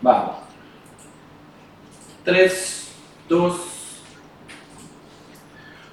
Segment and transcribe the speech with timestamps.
[0.00, 0.36] Vamos.
[2.24, 2.88] 3,
[3.28, 3.54] 2.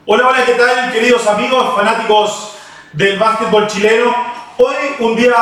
[0.05, 2.57] Hola, hola, ¿qué tal, queridos amigos fanáticos
[2.93, 4.13] del básquetbol chileno?
[4.57, 5.33] Hoy un día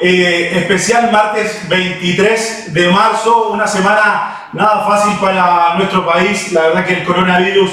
[0.00, 6.52] eh, especial, martes 23 de marzo, una semana nada fácil para nuestro país.
[6.52, 7.70] La verdad que el coronavirus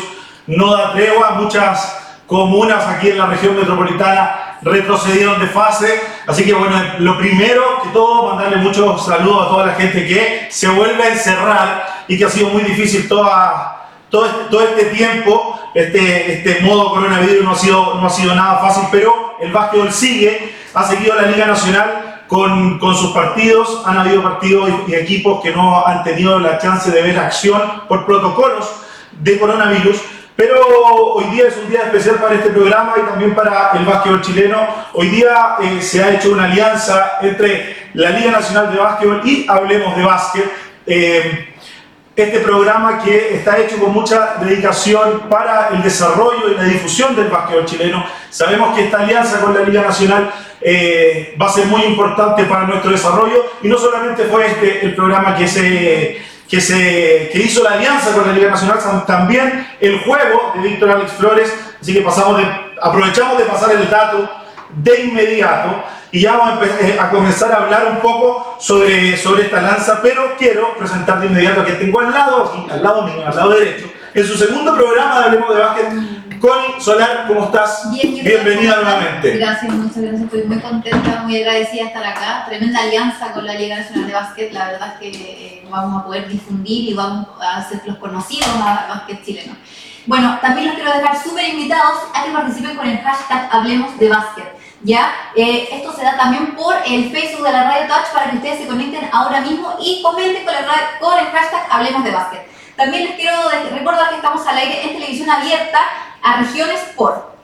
[0.48, 2.01] no da tregua, muchas
[2.32, 6.02] comunas aquí en la región metropolitana retrocedieron de fase.
[6.26, 10.48] Así que bueno, lo primero que todo, mandarle muchos saludos a toda la gente que
[10.50, 14.86] se vuelve a encerrar y que ha sido muy difícil toda, todo, este, todo este
[14.96, 15.60] tiempo.
[15.74, 19.92] Este, este modo coronavirus no ha, sido, no ha sido nada fácil, pero el básquetbol
[19.92, 23.84] sigue, ha seguido la Liga Nacional con, con, sus partidos.
[23.86, 27.62] Han habido partidos y, y, equipos que no han tenido la chance de ver acción
[27.90, 28.70] por protocolos
[29.20, 30.02] de coronavirus.
[30.36, 30.60] Pero
[31.16, 34.68] hoy día es un día especial para este programa y también para el básquetbol chileno.
[34.94, 39.46] Hoy día eh, se ha hecho una alianza entre la Liga Nacional de Básquetbol y
[39.48, 40.52] Hablemos de Básquet.
[40.88, 41.48] Eh,
[42.16, 47.28] este programa que está hecho con mucha dedicación para el desarrollo y la difusión del
[47.28, 48.06] básquetbol chileno.
[48.30, 52.68] Sabemos que esta alianza con la Liga Nacional eh, va a ser muy importante para
[52.68, 56.22] nuestro desarrollo y no solamente fue este el programa que se,
[56.52, 60.90] que, se, que hizo la alianza con la Liga Nacional, también el juego de Víctor
[60.92, 62.46] Alex Flores, así que pasamos de,
[62.82, 64.30] aprovechamos de pasar el dato
[64.70, 66.60] de inmediato y ya vamos
[67.00, 71.28] a, a, comenzar a hablar un poco sobre, sobre esta lanza, pero quiero presentar de
[71.28, 74.38] inmediato a que tengo al lado, aquí, al lado mío, al lado derecho, en su
[74.38, 75.88] segundo programa de Hablemos de Básquet,
[76.42, 77.92] Connie Solar, ¿cómo estás?
[77.92, 79.38] Bien, bien, Bienvenida nuevamente.
[79.38, 80.22] Gracias, muchas gracias.
[80.24, 82.46] Estoy muy contenta, muy agradecida de estar acá.
[82.48, 84.52] Tremenda alianza con la Liga Nacional de Básquet.
[84.52, 88.90] La verdad es que eh, vamos a poder difundir y vamos a hacerlos conocidos al
[88.90, 89.56] básquet chileno.
[90.08, 94.10] Bueno, también los quiero dejar súper invitados a que participen con el hashtag Hablemos de
[94.10, 94.58] Básquet.
[94.82, 95.14] ¿Ya?
[95.36, 98.62] Eh, esto se da también por el Facebook de la Radio Touch para que ustedes
[98.62, 100.66] se conecten ahora mismo y comenten con el,
[101.00, 102.48] con el hashtag Hablemos de Básquet.
[102.76, 103.36] También les quiero
[103.72, 105.82] recordar que estamos al aire en televisión abierta
[106.22, 107.36] a regiones por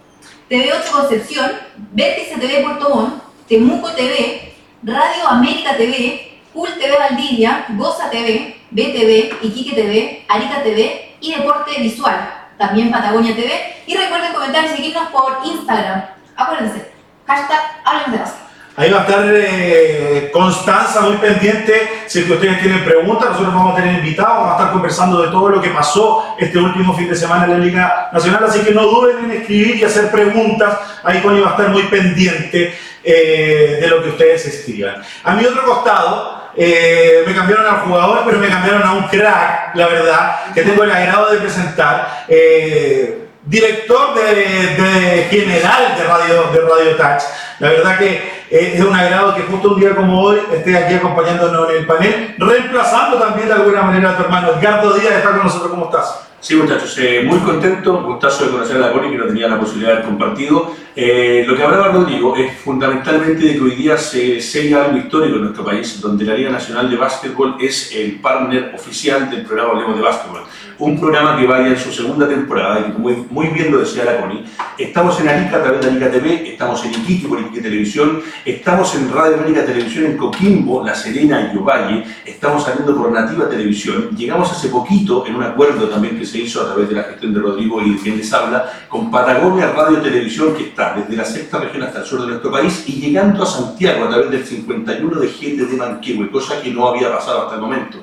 [0.49, 1.51] TV8 Concepción,
[1.91, 9.43] Vértice TV Puerto Montt, Temuco TV, Radio América TV, Cool TV Valdivia, Goza TV, BTV,
[9.45, 13.75] Iquique TV, Arica TV y Deporte Visual, también Patagonia TV.
[13.85, 16.05] Y recuerden comentar y seguirnos por Instagram.
[16.35, 16.91] Acuérdense,
[17.25, 18.46] hashtag Hablemos de.
[18.79, 22.03] Ahí va a estar eh, Constanza muy pendiente.
[22.05, 25.23] Si es que ustedes tienen preguntas, nosotros vamos a tener invitados, vamos a estar conversando
[25.23, 28.43] de todo lo que pasó este último fin de semana en la Liga Nacional.
[28.43, 30.77] Así que no duden en escribir y hacer preguntas.
[31.03, 32.71] Ahí Connie va a estar muy pendiente
[33.03, 35.01] eh, de lo que ustedes escriban.
[35.23, 39.75] A mi otro costado, eh, me cambiaron al jugador, pero me cambiaron a un crack,
[39.75, 42.25] la verdad, que tengo el agrado de presentar.
[42.27, 47.23] Eh, director de, de, general de Radio, de Radio Touch.
[47.59, 51.69] La verdad que es un agrado que justo un día como hoy esté aquí acompañándonos
[51.69, 55.43] en el panel, reemplazando también de alguna manera a tu hermano Edgardo Díaz, está con
[55.43, 55.71] nosotros.
[55.71, 56.27] ¿Cómo estás?
[56.39, 59.59] Sí, muchachos, eh, muy contento, gustazo de conocer a la Connie que no tenía la
[59.59, 60.71] posibilidad de compartido.
[60.95, 65.37] Eh, lo que hablaba Rodrigo es fundamentalmente de que hoy día se sella algo histórico
[65.37, 69.71] en nuestro país, donde la Liga Nacional de Básquetbol es el partner oficial del programa
[69.71, 70.43] Hablemos de Básquetbol.
[70.79, 74.21] Un programa que vaya en su segunda temporada y muy, muy bien lo decía la
[74.21, 74.45] Connie.
[74.77, 78.93] Estamos en Arica a través de Arica TV, estamos en Iquique por Iquique Televisión, estamos
[78.93, 84.15] en Radio América Televisión en Coquimbo, La Serena y Ovalle, estamos saliendo por Nativa Televisión.
[84.15, 87.33] Llegamos hace poquito en un acuerdo también que se hizo a través de la gestión
[87.33, 91.25] de Rodrigo y de quien les habla, con Patagonia Radio Televisión, que está desde la
[91.25, 94.45] sexta región hasta el sur de nuestro país y llegando a Santiago a través del
[94.45, 97.97] 51 de gente de Manquehue, cosa que no había pasado hasta el momento.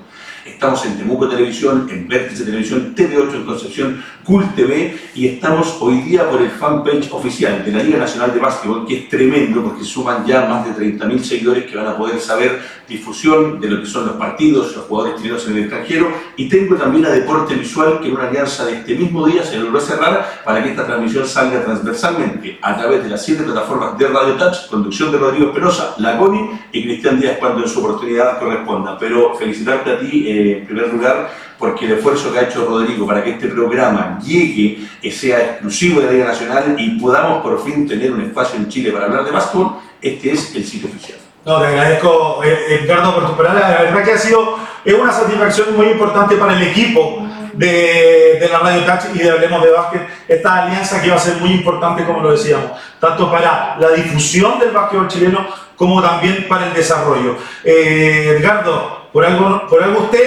[0.44, 6.02] Estamos en Temuco Televisión, en Vértice Televisión, TV8 en Concepción, Cool TV y estamos hoy
[6.02, 9.84] día por el fanpage oficial de la Liga Nacional de Básquetbol, que es tremendo porque
[9.84, 13.86] suman ya más de 30.000 seguidores que van a poder saber difusión de lo que
[13.86, 18.00] son los partidos, los jugadores chilenos en el extranjero y tengo también a Deporte Visual
[18.00, 21.26] que en una alianza de este mismo día se logró cerrar para que esta transmisión
[21.26, 25.94] salga transversalmente a través de las siete plataformas de Radio Touch, conducción de Rodrigo Espinosa,
[25.98, 28.98] Lagoni y Cristian Díaz cuando en su oportunidad corresponda.
[28.98, 33.06] Pero felicitarte a ti eh, en primer lugar porque el esfuerzo que ha hecho Rodrigo
[33.06, 37.62] para que este programa llegue, y sea exclusivo de la Liga Nacional y podamos por
[37.64, 41.18] fin tener un espacio en Chile para hablar de básquetbol, este es el sitio oficial.
[41.46, 43.68] No, te agradezco, Edgardo, por tu palabra.
[43.68, 48.48] La verdad que ha sido es una satisfacción muy importante para el equipo de, de
[48.50, 50.02] la Radio Touch y de Hablemos de Básquet.
[50.26, 54.58] Esta alianza que va a ser muy importante, como lo decíamos, tanto para la difusión
[54.58, 55.46] del básquetbol chileno
[55.76, 57.36] como también para el desarrollo.
[57.62, 60.26] Eh, Edgardo, por algo, por algo usted,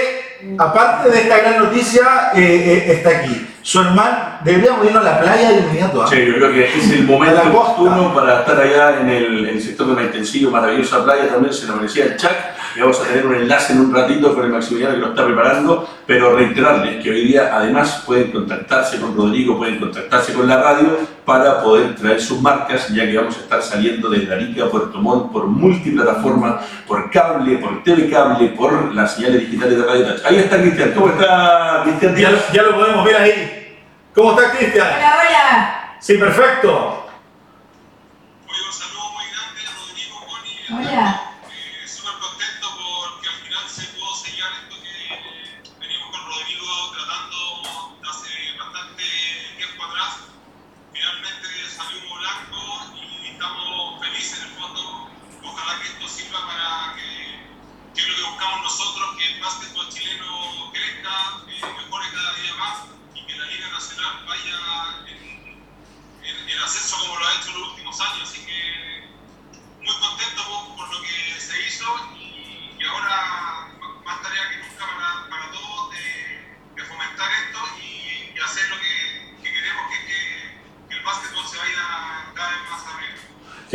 [0.57, 2.39] aparte de esta gran noticia, eh,
[2.87, 3.45] eh, está aquí.
[3.67, 6.01] Su hermano, deberíamos irnos a la playa de inmediato.
[6.01, 6.07] ¿ah?
[6.09, 9.61] Sí, yo creo que es el momento oportuno para estar allá en el, en el
[9.61, 12.55] sector de Maitencillo, maravillosa playa también, se nos merecía el Chac.
[12.77, 15.25] Y vamos a tener un enlace en un ratito con el Maximiliano que lo está
[15.25, 20.61] preparando, pero reiterarles que hoy día además pueden contactarse con Rodrigo, pueden contactarse con la
[20.61, 24.69] radio para poder traer sus marcas, ya que vamos a estar saliendo desde Arica a
[24.69, 30.25] Puerto Montt por multiplataforma, por cable, por telecable, por las señales digitales de Radio Touch.
[30.25, 33.56] Ahí está Cristian, ¿cómo está Cristian Ya, ya lo podemos ver ahí.
[34.17, 34.87] ¿Cómo está Cristian?
[34.95, 35.93] Hola, hola.
[35.99, 37.06] Sí, perfecto.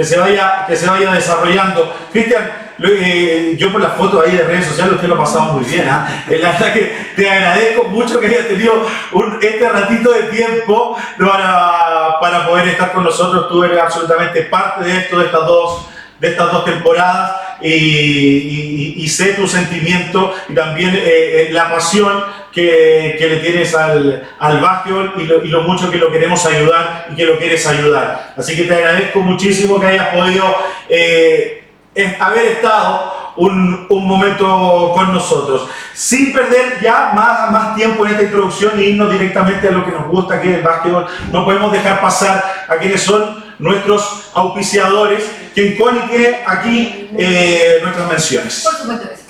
[0.03, 1.95] Que se vaya, que se vaya desarrollando.
[2.13, 2.51] Cristian,
[2.83, 5.89] eh, yo por las fotos ahí de redes sociales usted lo ha pasado muy bien.
[5.89, 6.25] ¿ah?
[6.29, 10.97] Eh, La verdad que te agradezco mucho que hayas tenido un- este ratito de tiempo
[11.21, 13.49] para, para poder estar con nosotros.
[13.49, 15.87] Tú eres absolutamente parte de esto, de estas dos,
[16.19, 21.71] de estas dos temporadas y, y- y sé tu sentimiento y también eh, eh, la
[21.71, 26.11] pasión que, que le tienes al, al básquetbol y lo, y lo mucho que lo
[26.13, 28.35] queremos ayudar y que lo quieres ayudar.
[28.37, 30.45] Así que te agradezco muchísimo que hayas podido
[30.89, 31.65] eh,
[31.95, 35.67] es- haber estado un, un momento con nosotros.
[35.95, 39.91] Sin perder ya más, más tiempo en esta introducción e irnos directamente a lo que
[39.93, 45.25] nos gusta, que es el básquetbol, no podemos dejar pasar a quienes son nuestros auspiciadores,
[45.55, 48.61] quien Connie tiene aquí eh, nuestras menciones.
[48.65, 49.22] Por supuesto.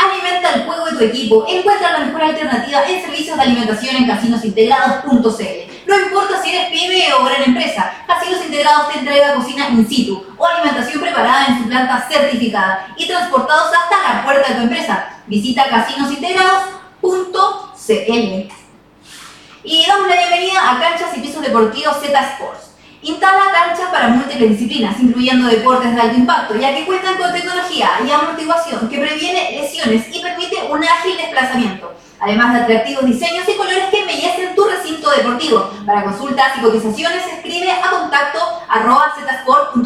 [0.00, 1.44] Alimenta el juego de tu equipo.
[1.46, 5.70] Encuentra la mejor alternativa en servicios de alimentación en casinosintegrados.cl.
[5.86, 10.24] No importa si eres pyme o gran empresa, Casinos Integrados te entrega cocina in situ
[10.38, 15.10] o alimentación preparada en su planta certificada y transportados hasta la puerta de tu empresa.
[15.26, 18.52] Visita casinosintegrados.cl.
[19.62, 22.69] Y damos la bienvenida a Canchas y Pisos Deportivos Z Sports.
[23.02, 27.92] Instala canchas para múltiples disciplinas, incluyendo deportes de alto impacto, ya que cuentan con tecnología
[28.06, 33.56] y amortiguación que previene lesiones y permite un ágil desplazamiento, además de atractivos diseños y
[33.56, 35.70] colores que embellecen tu recinto deportivo.
[35.86, 38.38] Para consultas y cotizaciones, escribe a contacto
[38.68, 39.80] arroba zsport.cl,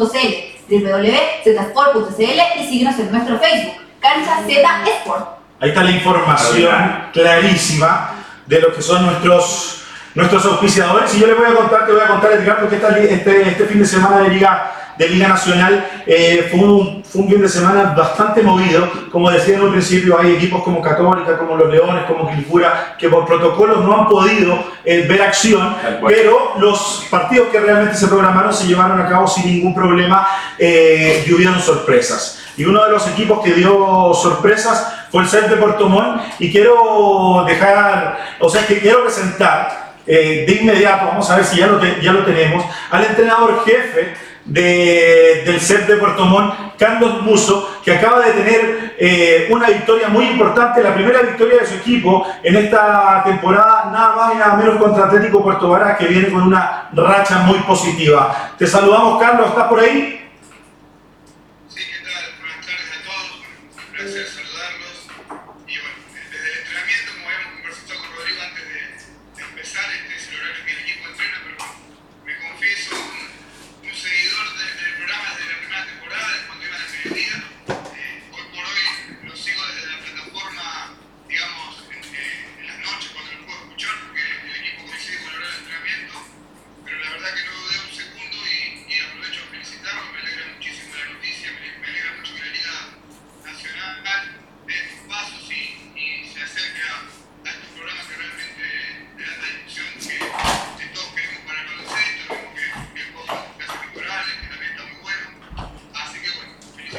[0.69, 5.25] www.zsport.cl y síguenos en nuestro Facebook, Cancha Z Sport.
[5.61, 8.11] Ahí está la información clarísima
[8.45, 9.84] de lo que son nuestros,
[10.15, 11.13] nuestros auspiciadores.
[11.13, 13.65] Y yo les voy a contar, te voy a contar, Edgardo, que esta este, este
[13.65, 17.49] fin de semana de Liga, de Liga Nacional eh, fue, un, fue un fin de
[17.49, 18.89] semana bastante movido.
[19.11, 23.09] Como decía en un principio, hay equipos como Católica, como los Leones, como Quilpura, que
[23.09, 25.75] por protocolos no han podido eh, ver acción,
[26.07, 30.25] pero los partidos que realmente se programaron se llevaron a cabo sin ningún problema
[30.57, 32.41] eh, y hubieron sorpresas.
[32.57, 36.49] Y uno de los equipos que dio sorpresas fue el CEP de Puerto Montt y
[36.49, 41.67] quiero dejar, o sea, que quiero presentar eh, de inmediato, vamos a ver si ya
[41.67, 41.79] lo,
[42.23, 44.13] tenemos, al entrenador jefe
[44.45, 50.07] de- del CEP de Puerto Montt, Carlos Muso, que acaba de tener eh, una victoria
[50.09, 54.55] muy importante, la primera victoria de su equipo en esta temporada, nada más y nada
[54.55, 58.51] menos contra Atlético Puerto Varas, que viene con una racha muy positiva.
[58.57, 60.24] Te saludamos, Carlos, ¿estás por ahí?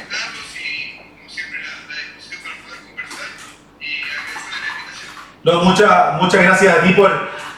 [0.01, 3.29] y, como siempre, la, la discusión para poder conversar.
[3.81, 5.13] Y agradecer la invitación.
[5.45, 7.11] No, mucha, muchas gracias a ti por,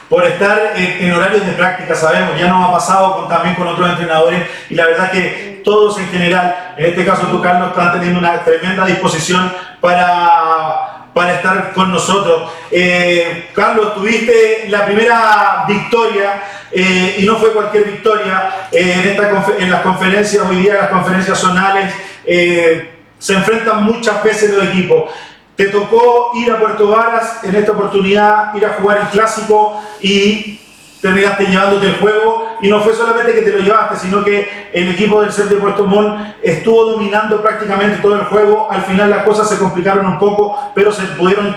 [0.09, 4.41] por estar en, horarios de práctica, sabemos, ya nos ha pasado también con otros entrenadores
[4.67, 8.43] y la verdad que todos en general, en este caso tú Carlos, están teniendo una
[8.43, 12.51] tremenda disposición para, para estar con nosotros.
[12.71, 16.41] Eh, Carlos, tuviste la primera victoria
[16.71, 20.89] eh, y no fue cualquier victoria eh, en, esta, en las conferencias, hoy día las
[20.89, 21.93] conferencias zonales.
[22.25, 25.11] Eh, se enfrentan muchas veces los equipos.
[25.55, 30.59] Te tocó ir a Puerto Varas en esta oportunidad, ir a jugar el clásico y
[31.01, 34.89] terminaste llevándote el juego y no fue solamente que te lo llevaste, sino que el
[34.89, 39.23] equipo del centro de Puerto Montt estuvo dominando prácticamente todo el juego, al final las
[39.23, 41.55] cosas se complicaron un poco, pero se pudieron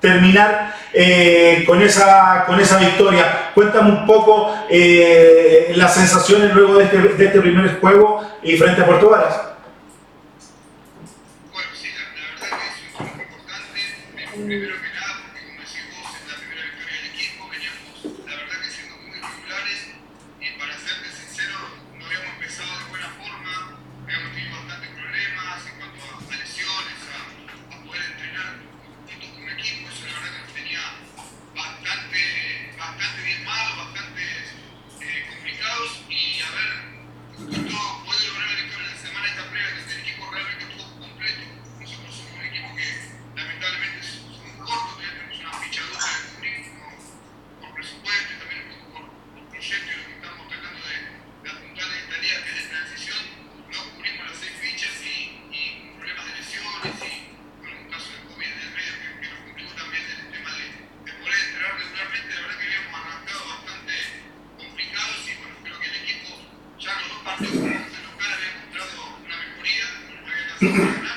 [0.00, 3.50] terminar eh, con, esa, con esa victoria.
[3.54, 8.82] Cuéntame un poco eh, las sensaciones luego de este, de este primer juego y frente
[8.82, 9.51] a Puerto Varas.
[14.48, 14.91] libro.
[70.62, 71.08] Thank you.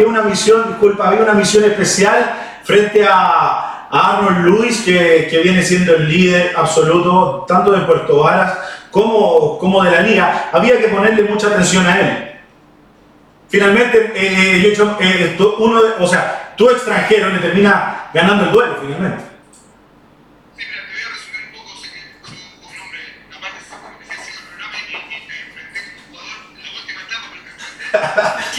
[0.00, 2.32] había una misión, disculpa, había una misión especial
[2.64, 8.58] frente a, a Arnold Luis, que, viene siendo el líder absoluto tanto de Puerto Varas
[8.90, 10.48] como, como de la liga.
[10.52, 12.32] Había que ponerle mucha atención a él.
[13.48, 18.76] Finalmente, eh, eh yo, eh, uno, o sea, tu extranjero le termina ganando el duelo,
[18.80, 19.24] finalmente.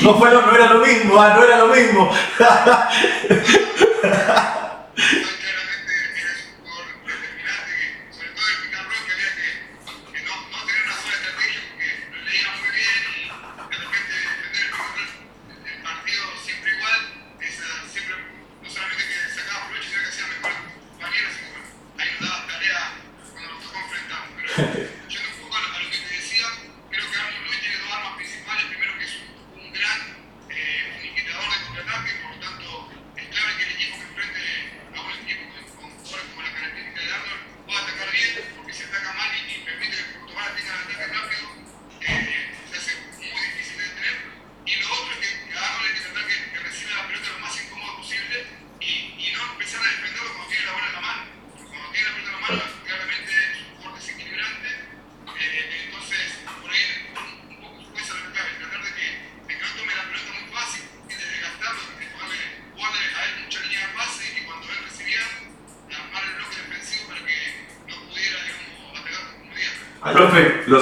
[0.02, 2.10] No, fue lo, era lo mismo, no era lo mismo.
[2.40, 2.90] Ah,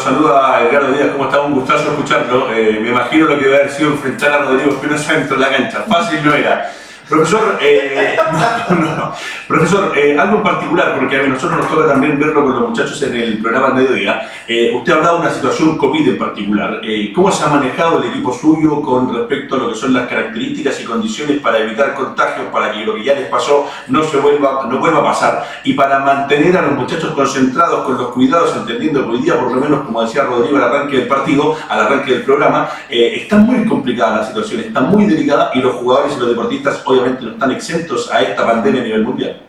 [0.09, 1.41] saluda a Edgardo Díaz, ¿cómo está?
[1.41, 2.51] Un gustazo escucharlo.
[2.51, 5.55] Eh, me imagino lo que debe haber sido enfrentar a Rodrigo Espinosa dentro de la
[5.55, 5.83] cancha.
[5.87, 6.71] Fácil no era.
[7.07, 8.17] Profesor, eh,
[8.69, 9.15] no, no, no.
[9.47, 13.01] Profesor eh, algo en particular, porque a nosotros nos toca también verlo con los muchachos
[13.03, 14.29] en el programa al mediodía.
[14.51, 16.81] Eh, usted hablaba de una situación COVID en particular.
[16.81, 20.07] Eh, ¿Cómo se ha manejado el equipo suyo con respecto a lo que son las
[20.07, 24.17] características y condiciones para evitar contagios, para que lo que ya les pasó no se
[24.17, 25.45] vuelva, no vuelva a pasar?
[25.63, 29.51] Y para mantener a los muchachos concentrados con los cuidados, entendiendo que hoy día, por
[29.51, 33.37] lo menos, como decía Rodrigo al arranque del partido, al arranque del programa, eh, está
[33.37, 37.31] muy complicada la situación, está muy delicada y los jugadores y los deportistas obviamente no
[37.33, 39.48] están exentos a esta pandemia a nivel mundial.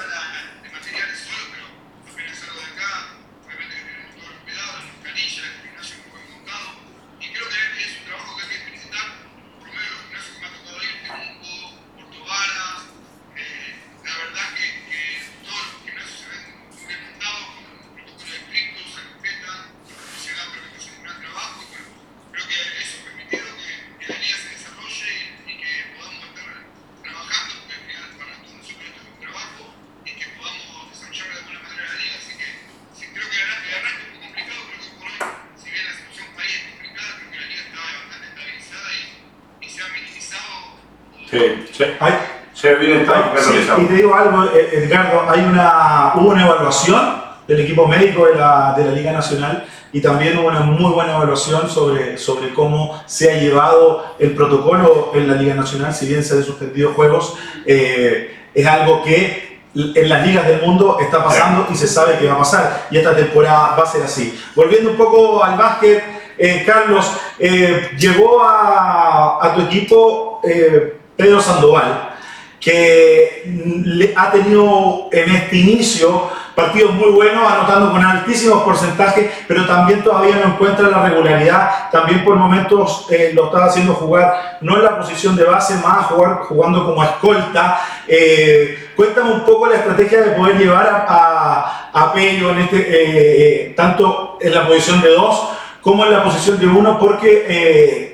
[41.85, 41.91] Sí.
[41.99, 42.13] Hay,
[42.53, 43.05] se viene
[43.37, 48.25] sí, y te digo algo, eh, Edgardo, hay una, hubo una evaluación del equipo médico
[48.25, 52.53] de la, de la Liga Nacional y también hubo una muy buena evaluación sobre, sobre
[52.53, 56.93] cómo se ha llevado el protocolo en la Liga Nacional, si bien se han suspendido
[56.93, 62.17] juegos, eh, es algo que en las ligas del mundo está pasando y se sabe
[62.17, 62.87] que va a pasar.
[62.91, 64.37] Y esta temporada va a ser así.
[64.55, 66.03] Volviendo un poco al básquet,
[66.37, 67.09] eh, Carlos,
[67.39, 72.15] eh, llegó a, a, tu equipo eh, Pedro Sandoval,
[72.59, 80.03] que ha tenido en este inicio partidos muy buenos, anotando con altísimos porcentajes, pero también
[80.03, 81.89] todavía no encuentra la regularidad.
[81.91, 86.05] También por momentos eh, lo estaba haciendo jugar no en la posición de base, más
[86.07, 87.81] jugar, jugando como escolta.
[88.07, 93.73] Eh, cuéntame un poco la estrategia de poder llevar a, a, en este, eh, eh,
[93.75, 95.49] tanto en la posición de 2
[95.81, 98.10] como en la posición de 1, porque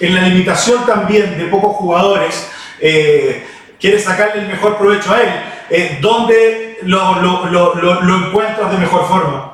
[0.00, 3.46] en la limitación también de pocos jugadores, eh,
[3.80, 5.28] quiere sacarle el mejor provecho a él.
[5.70, 9.47] Eh, ¿Dónde lo, lo encuentras de mejor forma?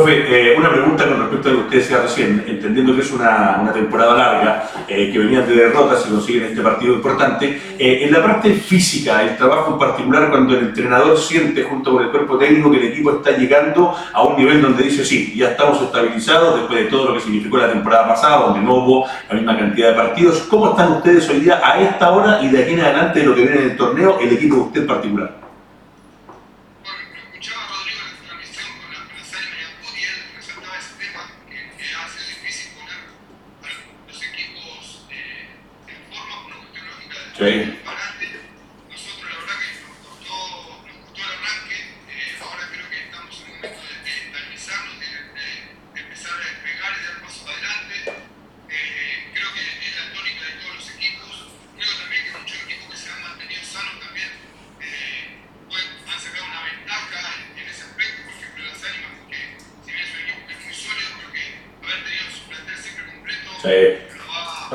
[0.00, 3.12] Profe, eh, una pregunta con respecto a lo que usted decía recién, entendiendo que es
[3.12, 7.60] una, temporada larga, eh, que venían de derrotas y consiguen este partido importante.
[7.78, 12.04] Eh, en la parte física, el trabajo en particular, cuando el entrenador siente junto con
[12.04, 15.50] el cuerpo técnico que el equipo está llegando a un nivel donde dice, sí, ya
[15.50, 19.34] estamos estabilizados después de todo lo que significó la temporada pasada, donde no hubo la
[19.34, 20.46] misma cantidad de partidos.
[20.48, 23.34] ¿Cómo están ustedes hoy día a esta hora y de aquí en adelante de lo
[23.34, 25.49] que viene en el torneo, el equipo de usted en particular?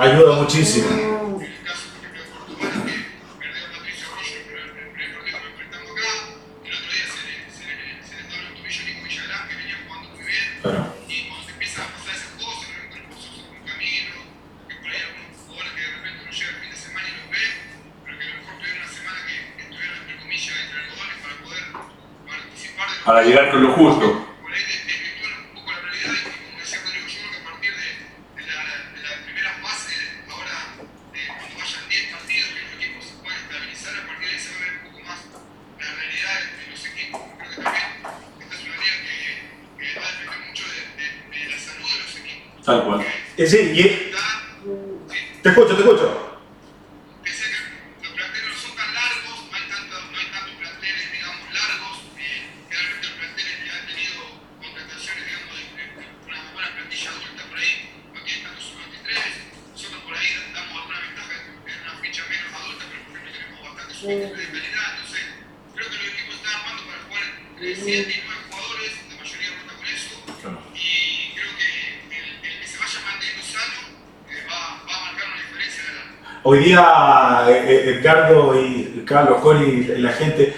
[0.06, 1.15] ayuda muchísimo.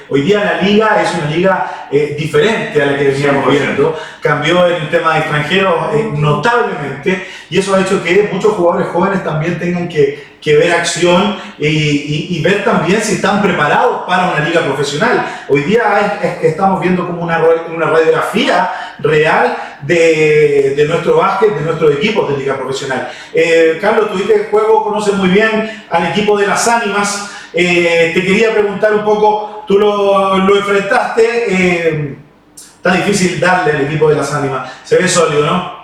[0.09, 3.49] Hoy día la liga es una liga eh, diferente a la que veníamos 100%.
[3.51, 3.99] viendo.
[4.21, 9.23] Cambió el tema de extranjeros eh, notablemente y eso ha hecho que muchos jugadores jóvenes
[9.23, 14.31] también tengan que, que ver acción y, y- y ver también si están preparados para
[14.31, 15.25] una liga profesional.
[15.47, 17.39] Hoy día es- es que estamos viendo como una,
[17.73, 23.09] una radiografía real de, de nuestro básquet, de nuestros equipos de liga profesional.
[23.33, 27.31] Eh, Carlos, tuviste el juego, conoces muy bien al equipo de las ánimas.
[27.53, 32.17] Eh, te quería preguntar un poco, tú lo, lo enfrentaste, eh,
[32.55, 35.76] está difícil darle al equipo de las ánimas, se ve sólido, ¿no?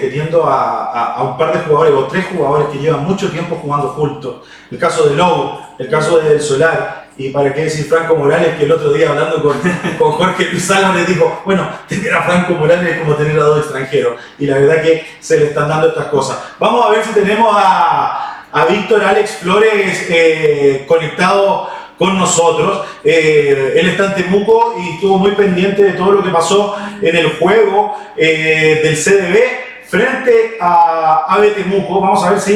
[0.00, 4.46] Teniendo a, un par de jugadores o tres jugadores que llevan mucho tiempo jugando juntos,
[4.70, 8.64] el caso de Lowe, el caso de Solar, y para qué decir Franco Morales, que
[8.64, 9.42] el otro día hablando
[9.98, 13.58] con, Jorge Luis Álvarez dijo, bueno, tener a Franco Morales es como tener a dos
[13.60, 16.38] extranjeros, y la verdad que se le están dando estas cosas.
[16.58, 21.68] Vamos a ver si tenemos a, a Víctor Alex Flores eh, conectado
[21.98, 22.84] con nosotros.
[23.04, 27.16] Eh, él está en Temuco y estuvo muy pendiente de todo lo que pasó en
[27.16, 32.00] el juego eh, del CDB frente a AVE Temuco.
[32.00, 32.54] Vamos a ver si,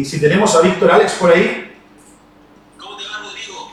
[0.00, 1.76] y- si tenemos a Víctor Alex por ahí.
[2.78, 3.72] ¿Cómo te va, Rodrigo?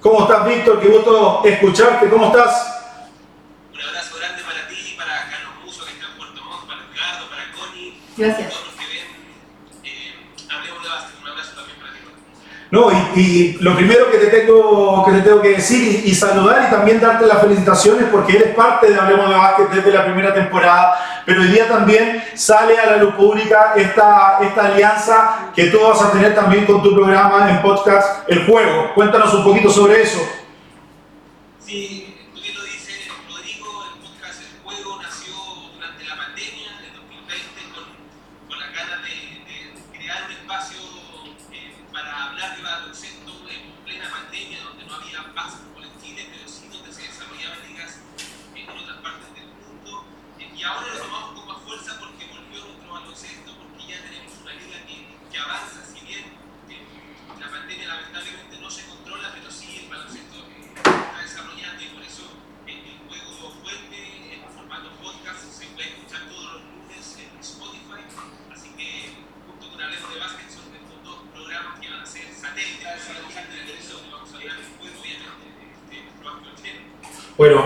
[0.00, 0.80] ¿Cómo estás, Víctor?
[0.80, 2.08] Qué gusto escucharte.
[2.10, 2.72] ¿Cómo estás?
[3.72, 7.30] Un abrazo grande para ti, para Carlos Muso, que está en Puerto Montt, para Edgardo,
[7.30, 8.50] para Connie, Gracias.
[8.50, 10.50] todos los que ven.
[10.50, 11.20] Hablemos de básquet.
[11.22, 11.98] Un abrazo también para ti.
[12.72, 16.14] No, y, y lo primero que te tengo que, te tengo que decir y, y
[16.16, 20.04] saludar y también darte las felicitaciones porque eres parte de Hablemos de Básquet desde la
[20.04, 25.66] primera temporada, pero hoy día también sale a la luz pública esta, esta alianza que
[25.66, 28.92] tú vas a tener también con tu programa en podcast El Juego.
[28.94, 30.20] Cuéntanos un poquito sobre eso.
[31.64, 32.13] Sí,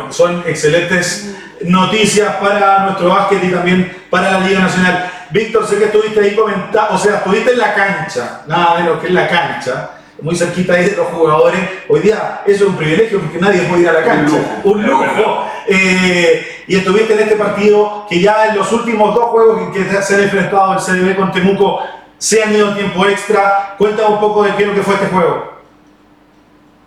[0.09, 5.11] Bueno, son excelentes noticias para nuestro básquet y también para la Liga Nacional.
[5.31, 9.09] Víctor, sé que estuviste ahí comentando, o sea, estuviste en la cancha, nada menos que
[9.09, 9.91] en la cancha,
[10.23, 11.61] muy cerquita ahí de los jugadores.
[11.89, 15.05] Hoy día eso es un privilegio porque nadie puede ir a la cancha, un lujo,
[15.05, 15.51] lujo.
[15.67, 20.03] Eh, y estuviste en este partido que ya en los últimos dos juegos que que
[20.03, 21.81] se han enfrentado el CDB con Temuco
[22.17, 23.75] se han ido a tiempo extra.
[23.77, 25.59] Cuéntame un poco de qué es lo que fue este juego.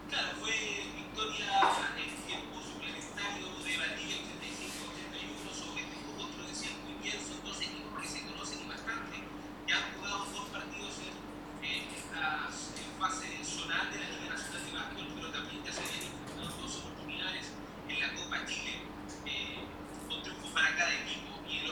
[0.10, 0.52] Claro, fue
[0.94, 7.40] victoria en tiempo suplementario de Valdivia 85-81 sobre Temuco, otro de decía muy bien, son
[7.48, 9.24] dos equipos que se conocen y bastante,
[9.68, 11.16] ya han jugado dos partidos en,
[11.64, 15.80] en esta en fase zonal de la Liga Nacional de Básquetbol, pero también ya se
[15.88, 17.56] habían disputado dos oportunidades
[17.88, 18.84] en la Copa Chile,
[19.32, 19.64] eh,
[20.12, 21.72] con triunfo para cada equipo, y el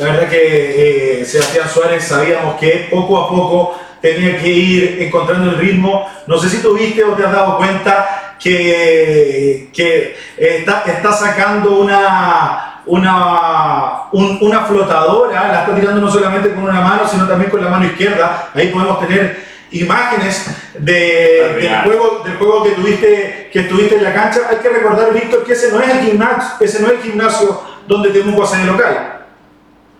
[0.00, 5.50] La verdad que eh, Sebastián Suárez sabíamos que poco a poco tenía que ir encontrando
[5.50, 6.08] el ritmo.
[6.26, 12.80] No sé si tuviste o te has dado cuenta que, que está, está sacando una,
[12.86, 17.62] una, un- una flotadora, la está tirando no solamente con una mano, sino también con
[17.62, 18.50] la mano izquierda.
[18.54, 20.46] Ahí podemos tener imágenes
[20.78, 24.40] de, del, juego, del juego que tuviste, que estuviste en la cancha.
[24.48, 27.62] Hay que recordar, Víctor, que ese no es el gimnasio, ese no es el gimnasio
[27.86, 29.16] donde Temuco hace de local.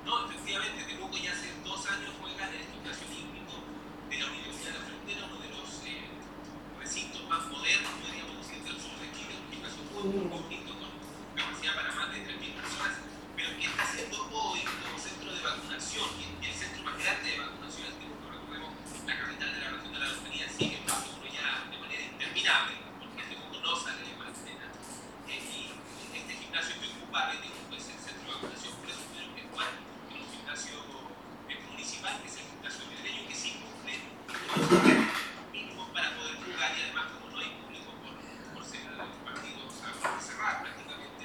[0.06, 3.52] No, efectivamente, Temuco ya hace dos años juega en el gimnasio olímpico
[4.10, 6.02] de la Universidad de la Frontera, uno de los eh,
[6.82, 10.90] recintos más modernos, podríamos decir, del sur de Chile, un gimnasio muy, muy bonito, con
[11.38, 12.94] capacidad para más de 3.000 personas,
[13.38, 17.38] pero que está siendo hoy como centro de vacunación, y el centro más grande de
[17.38, 18.70] vacunación en Temuco, recordemos,
[19.06, 22.02] la capital de la región de la Araucanía, sigue el paso uno ya de manera
[22.06, 24.66] interminable, porque Temuco no sale de cuarentena.
[25.30, 29.02] Eh, y este gimnasio que ocupa de Temuco es el centro de vacunación, por eso
[29.10, 29.70] tuvieron que jugar
[30.10, 30.76] en un gimnasio
[31.50, 33.94] eh, municipal, que es el gimnasio madrileño, que sí cumple
[34.60, 34.70] los
[35.52, 38.12] mínimos para poder jugar y además como no hay público por,
[38.54, 38.82] por ser
[39.24, 41.24] partidos a puerta cerrada prácticamente,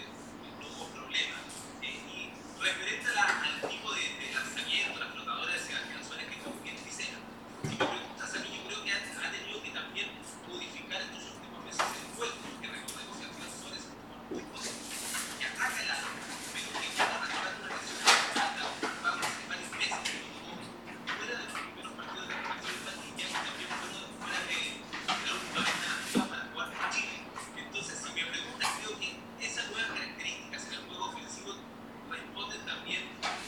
[0.60, 1.38] no hubo problema.
[1.82, 2.20] Eh, y
[2.62, 6.50] referente a la- al tipo de, de lanzamiento, las flotadoras de Sebastián Suárez que tú
[6.64, 10.08] bien dices, si me preguntas a mí, yo creo que ha, ha tenido que también
[10.48, 14.44] modificar estos últimos meses el juego, porque recordemos que Sebastián Suárez es un jugador muy
[14.54, 14.86] potente,
[15.40, 16.12] que ataca el área,
[16.54, 18.64] pero que cada rato una lesión alta,
[19.04, 20.52] va a ser varios meses, que estuvo
[21.16, 25.34] fuera de los primeros partidos de la Nacional y ya también fuera, fuera de la
[25.36, 27.16] última vez nativa para jugar por Chile.
[27.56, 29.10] Entonces, si me preguntas, creo que
[29.42, 31.52] esas nuevas características en el juego ofensivo
[32.10, 33.02] responden también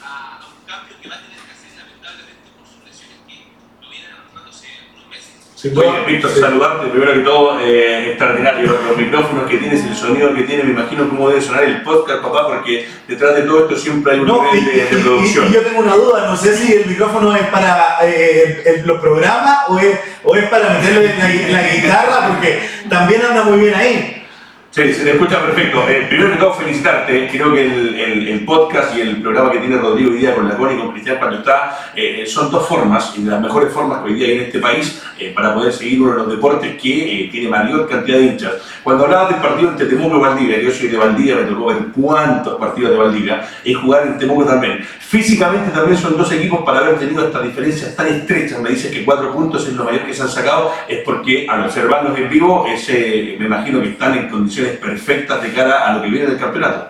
[0.04, 3.38] a, a un cambio que va a tener que hacer lamentablemente por sus lesiones que
[3.82, 5.47] lo vienen arrastrando hace unos meses.
[5.58, 6.40] Sin duda, Oye, Víctor, sí.
[6.40, 10.70] saludarte, primero que todo, eh, extraordinario, los micrófonos que tienes, el sonido que tiene, me
[10.70, 14.28] imagino cómo debe sonar el podcast, papá, porque detrás de todo esto siempre hay un
[14.28, 15.48] No, y, nivel de, producción.
[15.48, 19.00] y yo tengo una duda, no sé si el micrófono es para eh, el- los
[19.02, 23.74] programas o es, o es para meterle la, la guitarra, porque también anda muy bien
[23.74, 24.17] ahí.
[24.78, 25.90] Sí, se te escucha perfecto.
[25.90, 27.28] Eh, primero que todo, felicitarte.
[27.32, 30.48] Creo que el, el- el podcast y el programa que tiene Rodrigo hoy día con
[30.48, 33.74] la Connie y con Cristian cuando está, eh, son dos formas, y de las mejores
[33.74, 36.30] formas que hoy día hay en este país, eh, para poder seguir uno de los
[36.30, 38.52] deportes que eh, tiene mayor cantidad de hinchas.
[38.84, 41.78] Cuando hablabas del partido entre Temuco y Valdivia, yo soy de Valdivia, me tocó ver
[41.96, 44.80] cuántos partidos de Valdivia, y jugar en Temuco también.
[45.00, 48.60] Físicamente también son dos equipos para haber tenido estas diferencias tan estrechas.
[48.60, 51.64] Me dices que cuatro puntos es lo mayor que se han sacado, es porque al
[51.66, 56.02] observarlos en vivo, ese, me imagino que están en condiciones perfectas de cara a lo
[56.02, 56.90] que viene del campeonato.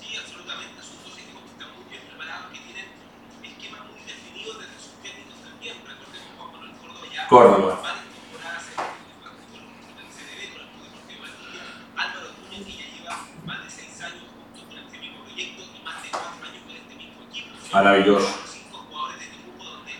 [0.00, 0.82] Sí, absolutamente.
[0.82, 2.86] Son dos equipos que están muy bien preparados, que tienen
[3.44, 5.74] esquemas muy definidos desde sus técnicos también.
[5.86, 7.74] Recordemos Juan Manuel Córdoba ya Córdoba.
[7.82, 11.64] varias temporadas en el fútbol en el CDB con el Club Deportivo Valdivia.
[11.96, 13.14] Álvaro Acuña que ya lleva
[13.46, 16.74] más de seis años junto con este mismo proyecto y más de cuatro años con
[16.76, 17.50] este mismo equipo.
[17.60, 18.30] Son Maravilloso.
[18.50, 19.94] Cinco jugadores de Temuco donde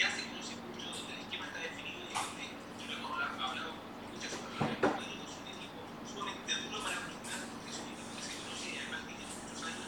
[0.00, 3.44] ya se conoce mucho, donde el esquema está definido y donde, y lo hemos hablado
[3.44, 7.88] hablado con muchas ocasiones, Rodrigo es un equipo sumamente duro para enfrentar porque es un
[7.92, 9.84] equipo que se conoce y además tiene muchos años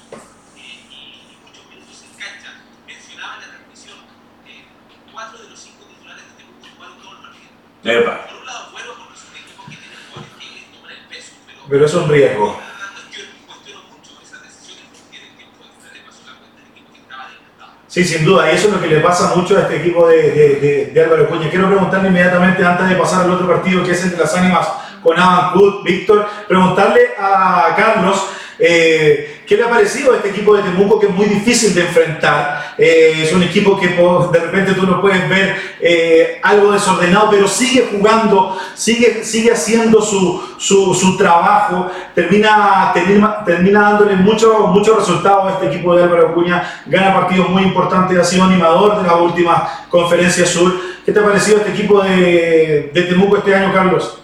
[0.61, 1.01] eh, y,
[1.33, 2.51] y muchos minutos en cancha.
[2.85, 3.99] Mencionaba en la transmisión,
[4.45, 4.69] eh,
[5.09, 7.51] cuatro de los cinco titulares de Temuco jugaron todo el partido.
[7.83, 8.15] Epa.
[8.29, 11.05] Por un lado, bueno, porque es un equipo que tiene jugadores que le toman el
[11.11, 12.47] peso, pero, Pero es un riesgo.
[12.53, 16.69] cuestiono, cuestiono mucho esas decisiones porque en el tiempo extra le pasó la cuenta al
[16.71, 17.73] equipo que estaba adelantado.
[17.93, 20.31] Sí, sin duda, y eso es lo que le pasa mucho a este equipo de,
[20.33, 21.51] de, de- de Álvaro Cuña.
[21.51, 24.67] Quiero preguntarle inmediatamente, antes de pasar al otro partido que es entre las ánimas
[25.03, 29.22] con Adam Hood, Víctor, preguntarle a Carlos eh,
[29.53, 32.73] qué le ha parecido a este equipo de Temuco que es muy difícil de enfrentar.
[32.79, 37.47] Eh, es un equipo que de repente tú lo puedes ver eh, algo desordenado, pero
[37.47, 44.97] sigue jugando, sigue, sigue haciendo su, su, su trabajo, termina, termina, termina dándole muchos mucho
[44.97, 49.07] resultados a este equipo de Álvaro Acuña, gana partidos muy importantes, ha sido animador de
[49.07, 50.73] la última conferencia sur.
[51.05, 54.22] ¿Qué te ha parecido este equipo de, de Temuco este año, Carlos?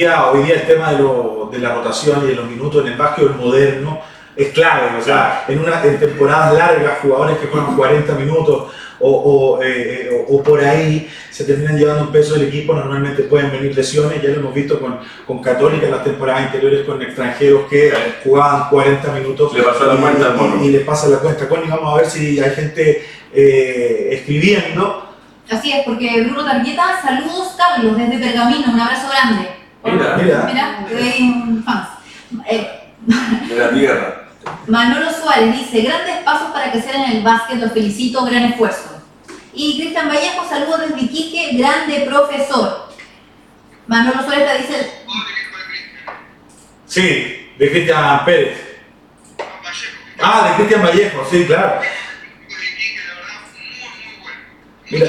[0.00, 2.92] Día, hoy día el tema de, lo- de la rotación y de los minutos en
[2.92, 4.00] el básquetbol moderno
[4.34, 4.98] es clave.
[4.98, 10.08] O sea, en, una, en temporadas largas, jugadores que juegan 40 minutos o, o, eh,
[10.26, 14.22] o- o por ahí se terminan llevando un peso del equipo, normalmente pueden venir lesiones.
[14.22, 17.92] Ya lo hemos visto con, con Católica en las temporadas anteriores con extranjeros que
[18.24, 19.52] jugaban 40 minutos.
[19.52, 20.64] Le pasó la y- cuenta al y- mono.
[20.64, 21.46] Y, le pasa la cuenta.
[21.46, 25.08] Connie, vamos a ver si hay gente eh, escribiendo.
[25.50, 29.59] Así es, porque Bruno Targueta, saludos Carlos desde Pergamino, un abrazo grande.
[30.16, 30.46] Mira.
[30.46, 31.62] Mira.
[31.64, 31.88] Fans.
[32.48, 34.28] Eh, De la tierra.
[34.66, 39.02] Manolo Suárez dice, grandes pasos para crecer en el básquet, los felicito, gran esfuerzo.
[39.52, 42.90] Y Cristian Vallejo, saludos desde Iquique, grande profesor.
[43.86, 44.90] Manolo Suárez te dice.
[46.86, 48.58] Sí, de Cristian Pérez.
[50.22, 51.80] Ah, de Cristian Vallejo, sí, claro.
[54.90, 55.06] Mira.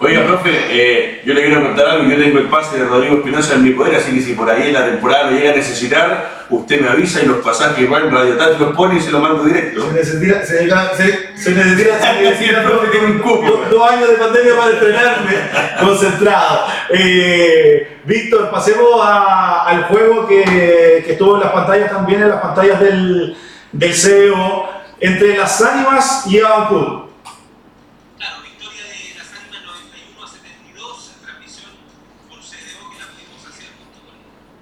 [0.00, 0.20] Chiquito, de 2008.
[0.20, 2.08] Oiga, profe, eh, yo le quiero contar algo.
[2.10, 4.68] Yo tengo el pase de Rodrigo Espinosa en mi poder, así que si por ahí
[4.68, 8.10] en la temporada lo llega a necesitar, usted me avisa y los pasajes van en
[8.12, 9.86] Radio Tal, los pone y se los mando directo.
[9.88, 13.64] Se necesita, se, necesita- se, se necesita, se necesita El profe tiene un cupo.
[13.70, 15.36] dos, años de pandemia para entrenarme
[15.80, 16.66] concentrado.
[16.90, 22.40] Eh, Víctor, pasemos a- al juego que, que estuvo en las pantallas también, en las
[22.40, 23.36] pantallas del,
[23.72, 24.68] del CEO,
[25.00, 27.08] entre las ánimas y Abancourt.
[28.16, 31.70] Claro, victoria de las ánimas 91 a 72, transmisión
[32.28, 34.16] por CDO que la pudimos hacer junto con,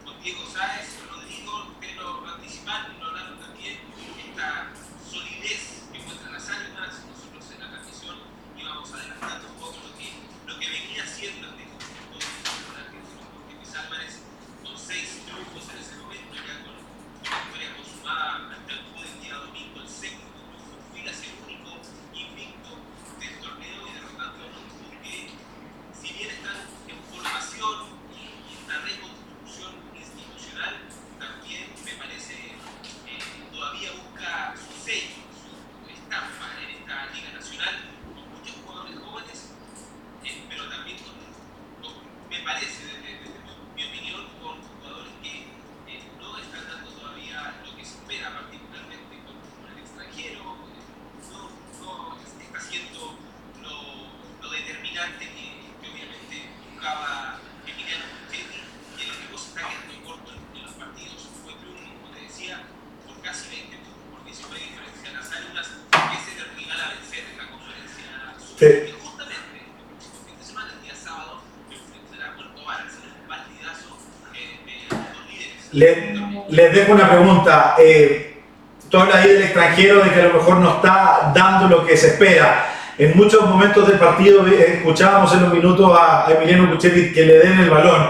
[0.05, 3.79] con Diego Sáez, Rodrigo, ustedes lo anticiparon, lo hablaron también,
[4.21, 4.75] esta
[5.09, 8.17] solidez que muestran las ánimas, nosotros en la transmisión
[8.59, 10.09] íbamos adelantando un poco lo que,
[10.45, 14.21] lo que venía haciendo este conjunto porque Luis Álvarez
[14.61, 19.21] con seis triunfos en ese momento, ya con una victoria consumada ante el Jude el
[19.25, 21.71] día domingo, el sexto triunfo, filas el único
[22.17, 22.71] invicto
[23.21, 25.15] del torneo y derrotando a un equipo que,
[25.97, 27.77] si bien están en formación
[28.13, 30.75] y y en una reconstrucción institucional,
[31.21, 32.35] también me parece
[33.07, 33.21] eh,
[33.53, 35.51] todavía busca su sello, su
[35.91, 37.75] estampa en esta Liga Nacional,
[38.15, 39.39] con muchos jugadores jóvenes,
[40.25, 41.15] eh, pero también con,
[41.83, 43.39] con- me parece, desde, desde
[43.75, 45.33] mi opinión, con jugadores que
[45.91, 50.83] eh, no están dando todavía lo que se espera, particularmente con, con el extranjero, eh,
[51.31, 51.41] no,
[51.83, 53.19] no está siendo
[53.63, 53.75] lo,
[54.43, 55.47] lo determinante que,
[55.83, 56.37] que obviamente
[56.73, 58.61] buscaba Emiliano Puchetti
[58.97, 61.29] y el equipo se está quedando corto en, en los partidos.
[61.45, 62.63] Fue triunfo, como te decía,
[63.07, 67.23] por casi 20 puntos, por 19 diferencia las ánimas, que es el rival a vencer
[67.31, 68.07] en la conferencia
[68.41, 68.57] sur.
[68.57, 68.71] Sí.
[68.89, 73.11] Y justamente el próximo fin de semana, el día sábado, enfrentará a Puerto Varas en
[73.13, 73.89] un partidazo
[74.33, 75.63] eh, de los líderes.
[75.75, 77.75] Le- les dejo una pregunta.
[77.79, 78.41] Eh,
[78.89, 81.97] tú hablas ahí del extranjero, de que a lo mejor no está dando lo que
[81.97, 82.73] se espera.
[82.97, 87.39] En muchos momentos del partido eh, escuchábamos en los minutos a, Emiliano Kuchevic que le
[87.41, 88.09] den el balón.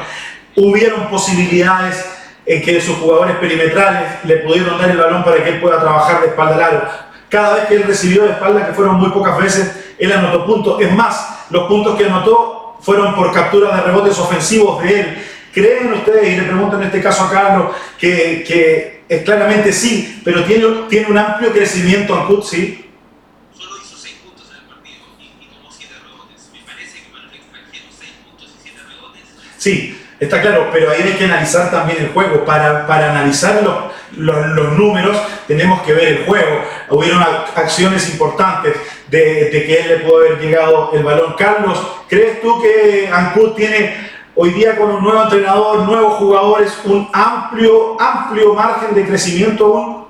[0.55, 2.09] Hubieron posibilidades
[2.47, 6.21] en que sus jugadores perimetrales le pudieron dar el balón para que él pueda trabajar
[6.21, 6.89] de espalda al aro.
[7.29, 10.81] Cada vez que él recibió de espalda, que fueron muy pocas veces, él anotó puntos.
[10.81, 15.26] Es más, los puntos que anotó fueron por captura de rebotes ofensivos de él.
[15.57, 20.21] ¿Creen ustedes, y le pregunto en este caso a Carlos, que, que es claramente sí,
[20.23, 22.91] pero tiene, tiene un amplio crecimiento Ancud, sí?
[23.57, 26.51] Solo hizo 6 puntos en el partido y, y tomó 7 rebotes.
[26.53, 29.23] Me parece que para extranjero 6 puntos y 7 rebotes
[29.57, 32.45] Sí, está claro, pero ahí hay que analizar también el juego.
[32.45, 33.77] Para, para analizar los,
[34.19, 35.17] los, los números
[35.49, 36.61] tenemos que ver el juego.
[36.91, 38.77] Hubieron ac- acciones importantes
[39.09, 41.35] de, de que él le pudo haber llegado el balón.
[41.39, 41.79] Carlos,
[42.11, 48.01] ¿crees tú que Ancud tiene hoy día con un nuevo entrenador, nuevos jugadores, un amplio,
[48.01, 50.06] amplio margen de crecimiento?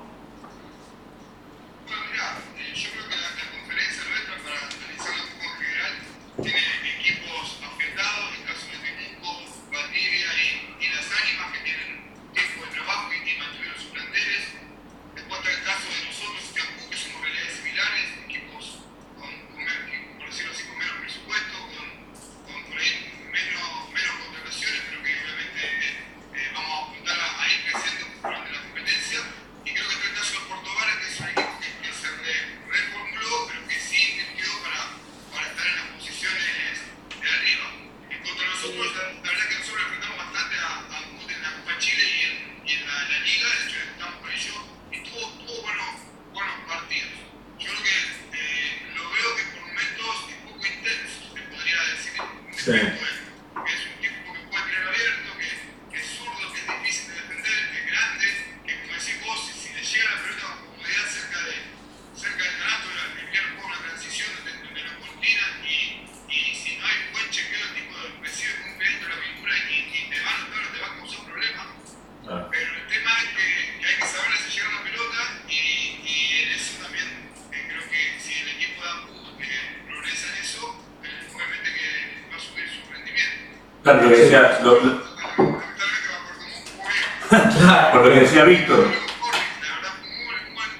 [88.27, 88.85] Decía Víctor.
[88.87, 90.71] Morris, la verdad, fue un muy buen,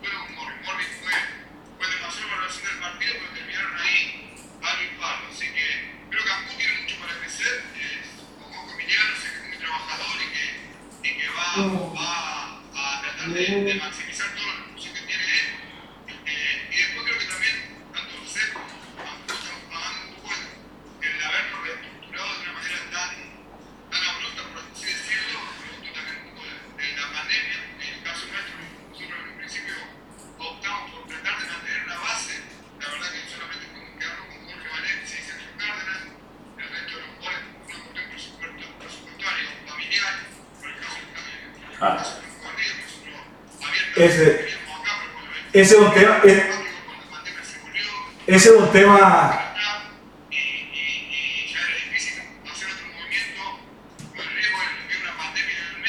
[0.00, 0.56] bueno con Morris.
[0.64, 1.12] Morris fue,
[1.78, 5.22] fue demasiado valoración del partido, pero terminaron ahí palo y palo.
[5.30, 5.66] Así que
[6.10, 7.64] creo que Ampú tiene mucho para crecer.
[7.76, 8.06] Es
[8.40, 11.44] como Emiliano, sé que es muy trabajador y que, y que va,
[11.94, 15.48] va a tratar de, de maximizar toda la recursos que tiene él.
[16.26, 17.56] Eh, y después creo que también,
[17.92, 18.64] tanto José como
[19.10, 23.10] Ampú estamos pagando un poco el, el habernos reestructurado de una manera tan
[23.90, 26.54] tan abrupta, por así decirlo, producto también un poco de,
[26.86, 27.58] de la pandemia.
[27.80, 29.74] En el caso nuestro, nosotros en un principio
[30.38, 32.34] optamos por tratar de mantener una base.
[32.78, 36.00] La verdad que solamente podemos quedarnos con Jorge Valencia y Sergio Cárdenas.
[36.60, 40.14] El resto de los jugadores, una cuestión presupuesto, presupuestaria o familiar,
[40.60, 41.10] por el caso del
[41.80, 41.90] Ah.
[41.90, 43.18] por el caso de los jugadores, nosotros
[43.58, 46.42] abiertamente Ese- queríamos acá, pero bueno, ese es un tema, es-
[48.26, 49.38] ese es un tema.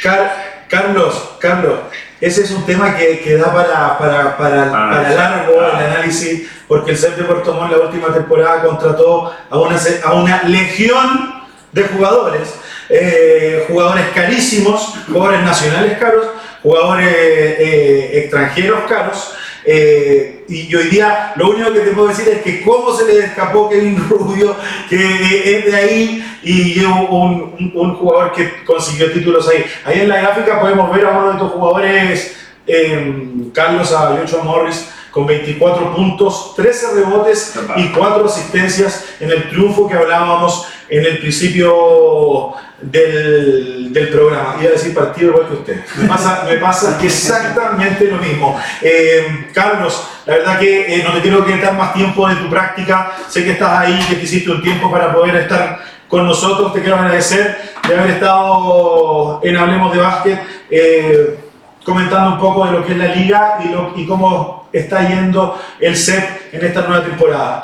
[0.01, 1.79] Car- Carlos, Carlos,
[2.19, 5.79] ese es un tema que, que da para, para, para, Ah, para largo Ah.
[5.79, 10.13] el análisis, porque el CEP de Puerto Montt la última temporada contrató a una, a
[10.13, 11.41] una legión
[11.71, 12.55] de jugadores,
[12.89, 16.25] eh, jugadores carísimos, jugadores nacionales caros,
[16.63, 19.35] jugadores eh, extranjeros caros.
[19.65, 23.19] Eh, y hoy día lo único que te puedo decir es que cómo se le
[23.25, 24.55] escapó Kevin Rubio,
[24.89, 29.63] que es de ahí y un, un- un jugador que consiguió títulos ahí.
[29.85, 32.35] Ahí en la gráfica podemos ver a uno de tus jugadores,
[32.67, 39.87] eh, Carlos Ayocho Morris, con 24 puntos, 13 rebotes y 4 asistencias en el triunfo
[39.87, 44.55] que hablábamos en el principio del, del programa.
[44.59, 45.85] Iba a decir partido igual que usted.
[45.97, 48.59] Me pasa, me pasa exactamente lo mismo.
[48.81, 53.11] Eh, Carlos, la verdad que eh, no te quiero quitar más tiempo de tu práctica.
[53.29, 56.73] Sé que estás ahí, que te hiciste un tiempo para poder estar con nosotros.
[56.73, 60.39] Te quiero agradecer de haber estado en Hablemos de Básquet.
[60.69, 61.37] eh,
[61.83, 65.59] comentando un poco de lo que es la liga y, lo- y cómo está yendo
[65.79, 67.63] el CEP en esta nueva temporada.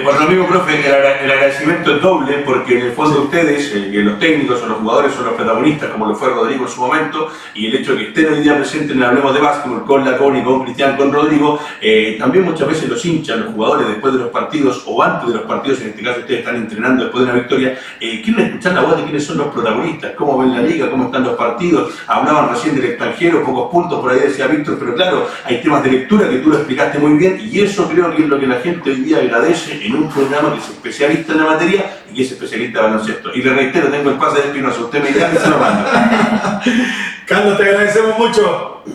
[0.00, 3.90] Por lo mismo, profe, el, el agradecimiento es doble porque en el fondo ustedes, eh,
[4.02, 7.30] los técnicos o los jugadores son los protagonistas, como lo fue Rodrigo en su momento,
[7.54, 10.04] y el hecho de que estén hoy día presentes en el Hablemos de Básquetbol con
[10.04, 14.14] la Connie, con Cristian, con Rodrigo, eh, también muchas veces los hinchas, los jugadores después
[14.14, 17.26] de los partidos o antes de los partidos, en este caso ustedes están entrenando después
[17.26, 20.54] de una victoria, eh, quieren escuchar la voz de quiénes son los protagonistas, cómo ven
[20.54, 24.46] la liga, cómo están los partidos, hablaban recién del extranjero, pocos puntos, por ahí decía
[24.46, 27.86] Víctor, pero claro, hay temas de lectura que tú lo explicaste muy bien y eso
[27.86, 30.68] creo que es lo que la gente hoy día agradece en un programa que es
[30.70, 33.34] especialista en la materia y que es especialista en baloncesto.
[33.34, 36.62] Y le reitero, tengo el pase de Espinosa, usted me llama y se lo manda.
[37.26, 38.82] Carlos, te agradecemos mucho.
[38.86, 38.92] un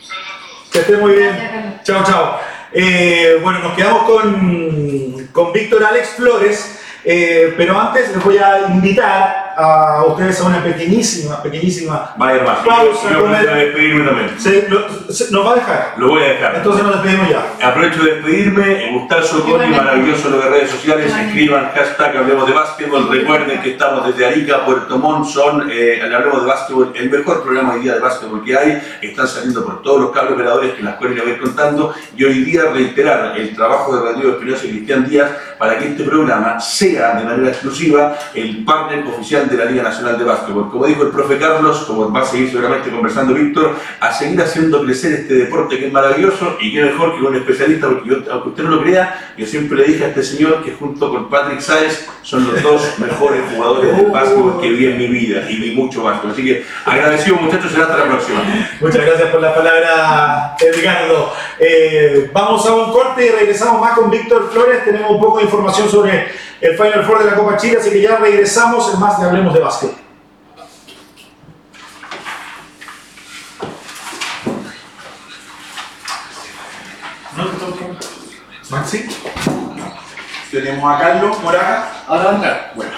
[0.00, 0.70] saludo a todos.
[0.70, 1.73] Que estés muy bien.
[1.84, 2.40] Chao, chao.
[2.72, 8.68] Eh, bueno, nos quedamos con, con Víctor Alex Flores, eh, pero antes les voy a
[8.68, 14.30] invitar a ustedes a una pequeñísima, pequeñísima Vaya hermano, Pausa, yo voy a despedirme también.
[14.38, 15.94] Se, lo- se- nos va a dejar.
[15.96, 16.54] Lo voy a dejar.
[16.56, 17.68] Entonces nos despedimos ya.
[17.68, 19.78] Aprovecho de despedirme, Gustazo Coni, Igualmente.
[19.78, 24.64] maravilloso lo de redes sociales, escriban hashtag Hablemos de Básquetbol, recuerden que estamos desde Arica,
[24.64, 28.44] Puerto Montt, son eh, el Hablemos de Básquetbol, el mejor programa hoy día de básquetbol
[28.44, 31.94] que hay, están saliendo por todos los cables operadores que las Coni le voy contando,
[32.16, 36.04] y hoy día reiterar el trabajo de Rodrigo Espinosa y Cristian Díaz para que este
[36.04, 40.70] programa sea de manera exclusiva el partner oficial de la Liga Nacional de Básquetbol.
[40.70, 44.82] Como dijo el profe Carlos, como va a seguir seguramente conversando Víctor, a seguir haciendo
[44.82, 48.16] crecer este deporte que es maravilloso y qué mejor que con un especialista, porque yo,
[48.30, 51.28] aunque usted no lo crea, yo siempre le dije a este señor que junto con
[51.28, 55.56] Patrick Sáez son los dos mejores jugadores del básquetbol que vi en mi vida y
[55.56, 56.32] vi mucho básquetbol.
[56.32, 58.42] Así que agradecido muchachos, será hasta la próxima.
[58.80, 61.32] Muchas gracias por la palabra, Edgardo.
[61.58, 64.84] eh, vamos a un corte y regresamos más con Víctor Flores.
[64.84, 66.26] Tenemos un poco de información sobre
[66.64, 69.52] el Final Four de la Copa Chile, así que ya regresamos en más de Hablemos
[69.52, 69.90] de Básquet.
[77.36, 77.84] ¿No te toca?
[78.70, 79.04] Maxi.
[80.50, 82.04] Tenemos a Carlos Moraga.
[82.06, 82.72] Ahora.
[82.74, 82.92] Bueno.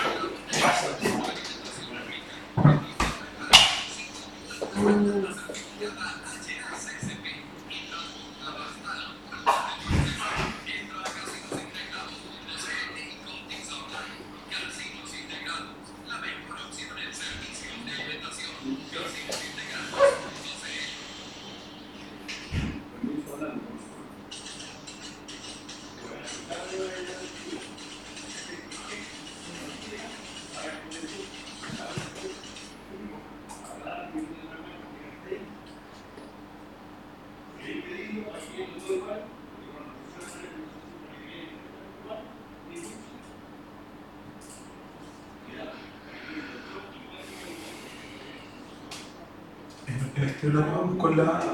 [50.16, 51.44] En este bloque vamos con la,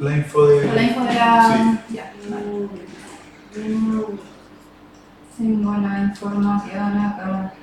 [0.00, 0.66] la info de.
[0.66, 1.84] Con la info de la...
[1.88, 2.68] Ya, vale.
[5.38, 7.54] Tengo la información acá.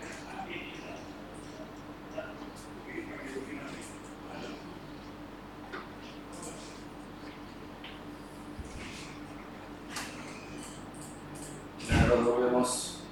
[11.87, 13.03] Claro, lo vemos.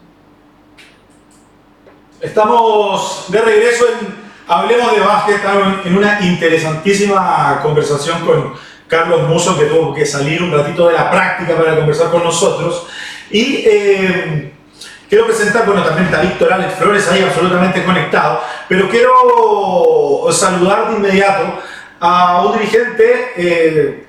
[2.43, 4.07] Estamos de regreso en
[4.47, 8.55] Hablemos de Básquet, estamos en una interesantísima conversación con
[8.87, 12.87] Carlos Muso, que tuvo que salir un ratito de la práctica para conversar con nosotros.
[13.29, 14.51] Y eh,
[15.07, 19.11] quiero presentar, bueno, también está Víctor Alex Flores ahí absolutamente conectado, pero quiero
[20.31, 21.59] saludar de inmediato
[21.99, 23.31] a un dirigente.
[23.37, 24.07] eh,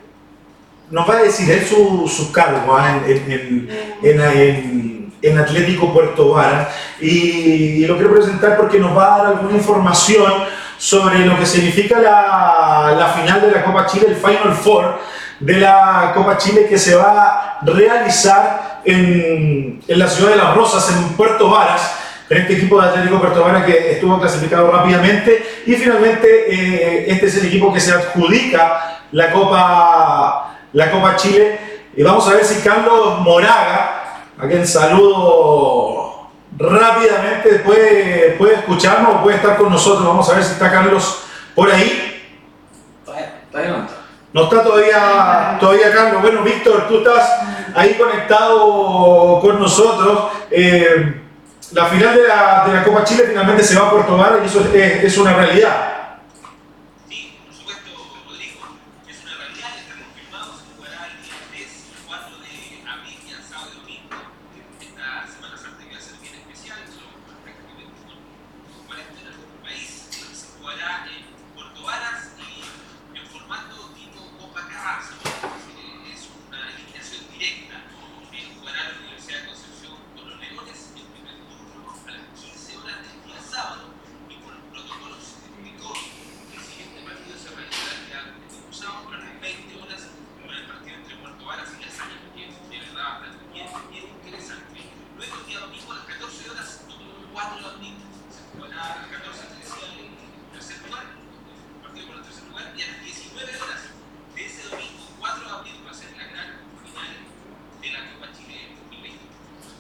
[0.91, 2.99] nos va a decir él su, su cargo ¿ah?
[3.07, 3.69] en, en-
[4.03, 4.94] en- en-
[5.29, 6.69] en- Atlético Puerto Varas
[7.01, 10.33] y lo quiero presentar porque nos va a dar alguna información
[10.79, 14.99] sobre lo que significa la, la final de la Copa Chile, el Final Four
[15.41, 20.55] de la Copa Chile que se va a realizar en, en la ciudad de Las
[20.55, 21.97] Rosas, en Puerto Varas,
[22.29, 25.45] con este equipo de Atlético Puerto Varas que estuvo clasificado rápidamente.
[25.67, 31.59] Y finalmente eh, este es el equipo que se adjudica la Copa, la Copa Chile.
[31.97, 34.04] Y vamos a ver si Carlos Moraga,
[34.39, 40.07] a quien saludo rápidamente, puede, puede escucharnos o puede estar con nosotros.
[40.07, 41.23] Vamos a ver si está Carlos
[41.55, 42.11] por ahí.
[43.51, 43.97] Todavía no entra.
[44.33, 46.23] No está todavía, todavía Carlos.
[46.23, 47.41] Bueno, Víctor, tú estás
[47.75, 50.33] ahí conectado con nosotros.
[50.51, 51.21] Eh,
[51.73, 54.47] la final de la, de la Copa Chile finalmente se va a Puerto Varas y
[54.47, 56.04] eso es, es una realidad.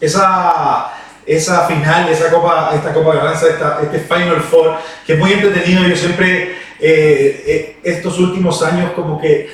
[0.04, 0.92] Esa,
[1.26, 4.76] esa final, esa copa, esta Copa Carranza, esta, este Final Four,
[5.06, 5.84] que es muy entretenido.
[5.84, 9.48] Yo siempre, eh, eh, estos últimos años, como que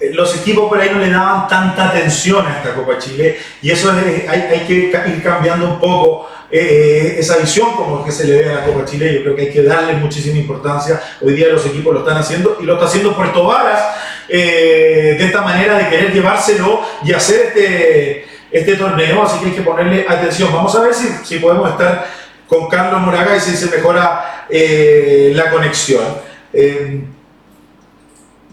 [0.00, 3.70] eh, los equipos por ahí no le daban tanta atención a esta Copa Chile y
[3.70, 8.26] eso es- hay, hay que ir cambiando un poco eh, esa visión como que se
[8.26, 9.14] le ve a la Copa Chile.
[9.14, 11.00] Yo creo que hay que darle muchísima importancia.
[11.22, 13.80] Hoy día los equipos lo están haciendo y lo está haciendo Puerto Varas
[14.28, 19.62] de esta manera de querer llevárselo y hacer este, este torneo, así que hay que
[19.62, 20.52] ponerle atención.
[20.52, 22.06] Vamos a ver si, si podemos estar
[22.48, 26.04] con Carlos Moraga y si se mejora eh, la conexión.
[26.52, 27.00] Eh,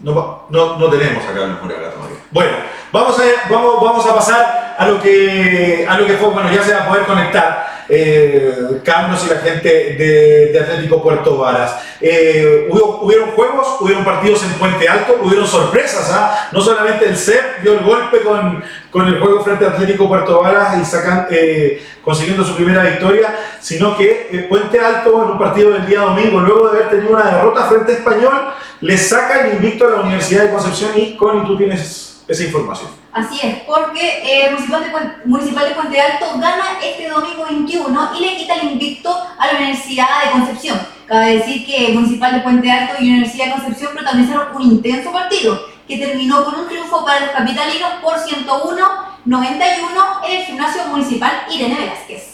[0.02, 2.16] no, no, no tenemos a Carlos Moraga todavía.
[2.32, 2.52] Bueno,
[2.90, 6.62] vamos a, vamos, vamos a pasar a lo, que, a lo que fue, bueno, ya
[6.62, 11.76] se va a poder conectar eh, Carlos y la gente de, de Atlético Puerto Varas.
[12.00, 16.48] Eh, hubo- hubieron juegos, hubieron partidos en Puente Alto, hubieron sorpresas, ¿ah?
[16.50, 20.42] no solamente el CEP dio el golpe con, con el juego frente a Atlético Puerto
[20.42, 25.38] Varas y sacan, eh, consiguiendo su primera victoria, sino que eh, Puente Alto en un
[25.38, 29.46] partido del día domingo, luego de haber tenido una derrota frente a Español, le saca
[29.46, 32.90] el invicto a la Universidad de Concepción y Connie, tú tienes esa información.
[33.12, 38.20] Así es, porque eh, Municipal, de, Municipal de Puente Alto gana este domingo 21 y
[38.20, 40.78] le quita el invicto a la Universidad de Concepción.
[41.06, 45.71] Cabe decir que Municipal de Puente Alto y Universidad de Concepción protagonizaron un intenso partido
[45.98, 51.80] que terminó con un triunfo para los capitalinos por 101-91 en el gimnasio municipal Irene
[51.80, 52.32] Velázquez.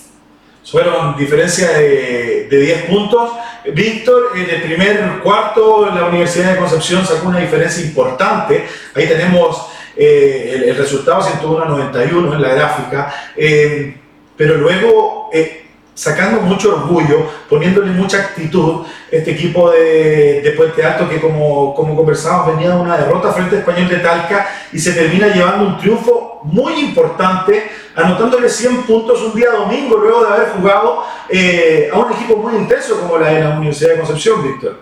[0.71, 3.33] Fueron diferencia de, de 10 puntos.
[3.73, 8.67] Víctor, en el primer cuarto, la Universidad de Concepción sacó una diferencia importante.
[8.95, 13.15] Ahí tenemos eh, el, el resultado 101-91 en la gráfica.
[13.37, 13.97] Eh,
[14.37, 15.58] pero luego, eh,
[15.99, 21.97] sacando mucho orgullo, poniéndole mucha actitud, este equipo de, de Puente Alto, que como, como
[21.97, 25.77] conversábamos, venía de una derrota frente a Español de Talca y se termina llevando un
[25.77, 31.99] triunfo muy importante, anotándole 100 puntos un día domingo, luego de haber jugado eh, a
[31.99, 34.77] un equipo muy intenso como la de la Universidad de Concepción, Víctor.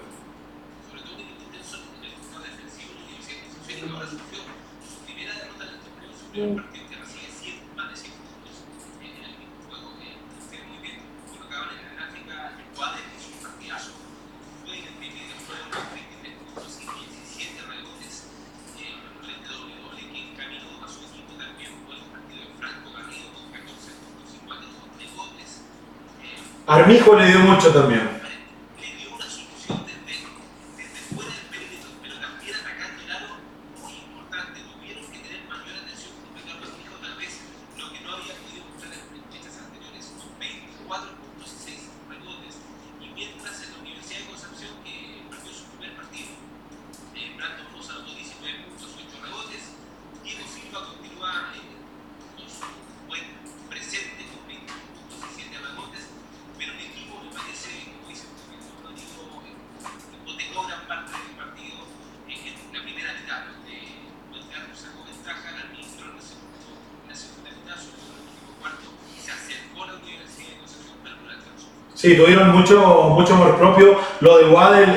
[0.91, 3.95] sobre todo en el intenso en el sector defensivo de la Universidad de Concepción, que
[3.97, 4.41] ahora sufrió
[4.85, 8.13] su primera derrota en el torneo, su primer partido que recibe 100, más de 100
[8.21, 8.55] puntos
[9.01, 9.89] en el mismo juego.
[10.05, 10.99] Eh, se ve muy bien,
[11.33, 13.91] colocaban en la gráfica el cuadro que hizo un partidazo.
[14.63, 16.87] Fue en el primer juego con 23 puntos y
[17.17, 18.15] 17 rebotes.
[18.77, 22.53] Eh, frente a doble doble que encaminó a su equipo también fue el partido de
[22.61, 24.61] Franco Garrido con 14 puntos y 4
[25.01, 25.51] rebotes.
[26.21, 28.03] Eh, Armijo le dio mucho también.
[28.83, 30.19] le dio una solución desde,
[30.75, 33.39] desde fuera del perímetro, pero también atacando el aro
[33.79, 34.67] muy importante.
[34.75, 37.39] Tuvieron que tener mayor atención con Ricardo Armijo, tal vez
[37.79, 42.55] lo que no había podido mostrar en fechas anteriores, con 24 puntos y 6 rebotes.
[42.99, 46.35] Y mientras en la Universidad de Concepción, que perdió su primer partido,
[47.15, 49.63] eh, Brandon Rosa anotó 19 puntos, 8 rebotes.
[50.27, 51.63] Diego Silva continúa eh,
[52.35, 52.67] con su
[53.07, 53.23] buen
[53.71, 56.11] presente con 20 puntos y 7 rebotes
[56.59, 58.25] pero el equipo me parece, como dice
[58.81, 59.45] Rodrigo,
[60.25, 61.85] hipotecó gran parte del partido
[62.29, 63.77] en la primera mitad, donde
[64.31, 66.57] Puente Alto sacó ventaja al ministro en la segunda,
[67.05, 68.89] en la segunda mitad, sobre todo en el último cuarto,
[69.21, 71.69] se acercó a la Universidad de Concepción, pero no la alcanzó.
[72.07, 73.99] Sí, tuvieron mucho, mucho amor propio.
[74.21, 74.97] Lo de Waddell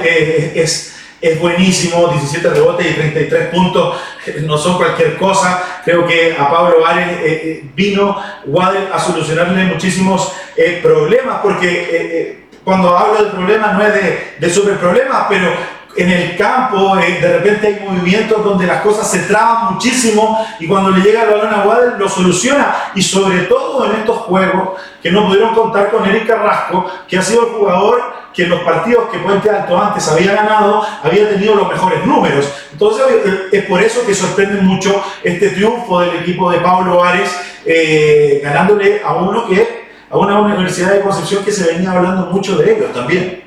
[0.54, 3.98] es, es buenísimo, 17 rebotes y 33 puntos,
[4.44, 5.82] no son cualquier cosa.
[5.84, 12.46] Creo que a Pablo Ares eh, eh, vino Waddell a solucionarle muchísimos eh, problemas, porque
[12.64, 15.50] cuando hablo de problemas no es de, de super problemas, pero
[15.96, 20.68] en el campo eh, de repente hay movimientos donde las cosas se traban muchísimo y
[20.68, 22.92] cuando le llega el balón a Waddell lo soluciona.
[22.96, 27.22] Y sobre todo en estos juegos que no pudieron contar con Eric Carrasco que ha
[27.22, 28.02] sido el jugador
[28.34, 32.52] que en los partidos que Puente Alto antes había ganado había tenido los mejores números.
[32.72, 37.30] Entonces eh, es por eso que sorprende mucho este triunfo del equipo de Pablo Ares
[37.66, 42.58] eh, ganándole a uno que a una universidad de Concepción que se venía hablando mucho
[42.58, 43.44] de ellos también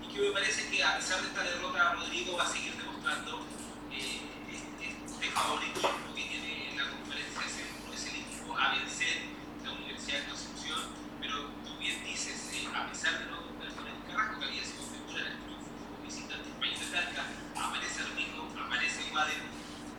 [0.00, 3.44] Y que me parece que a pesar de esta derrota, Rodrigo va a seguir demostrando
[3.92, 9.28] eh, este, este favoritismo que tiene en la conferencia, ese, es el equipo a vencer
[9.64, 10.80] la Universidad de Concepción,
[11.20, 14.64] pero tú bien dices, eh, a pesar de no contar con el Carrasco, que había
[14.64, 17.22] sido figura en el triunfo como visitante español de Talca,
[17.60, 19.42] aparece lo mismo, aparece Guadel,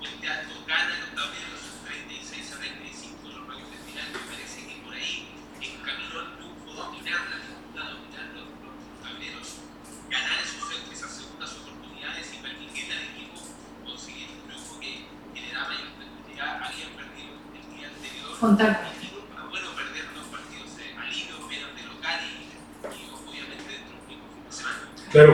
[0.02, 4.22] Puente Alto, gana el tablero, sus 36 a 35 de los rayos de final, me
[4.34, 5.30] parece que por ahí
[5.64, 9.48] encaminó el triunfo, dominar la disputa, dominar los, los tableros,
[10.10, 13.40] ganar esos, esas segundas oportunidades y permitir al equipo
[13.84, 18.28] conseguir un triunfo que generaba mayor tranquilidad, habían perdido el día anterior.
[18.40, 18.74] Contar.
[18.92, 23.02] Y digo, ah, bueno, perder dos partidos eh, al hilo, pero de local y, y
[23.08, 24.84] obviamente dentro de un mismo fin de semana.
[25.12, 25.32] claro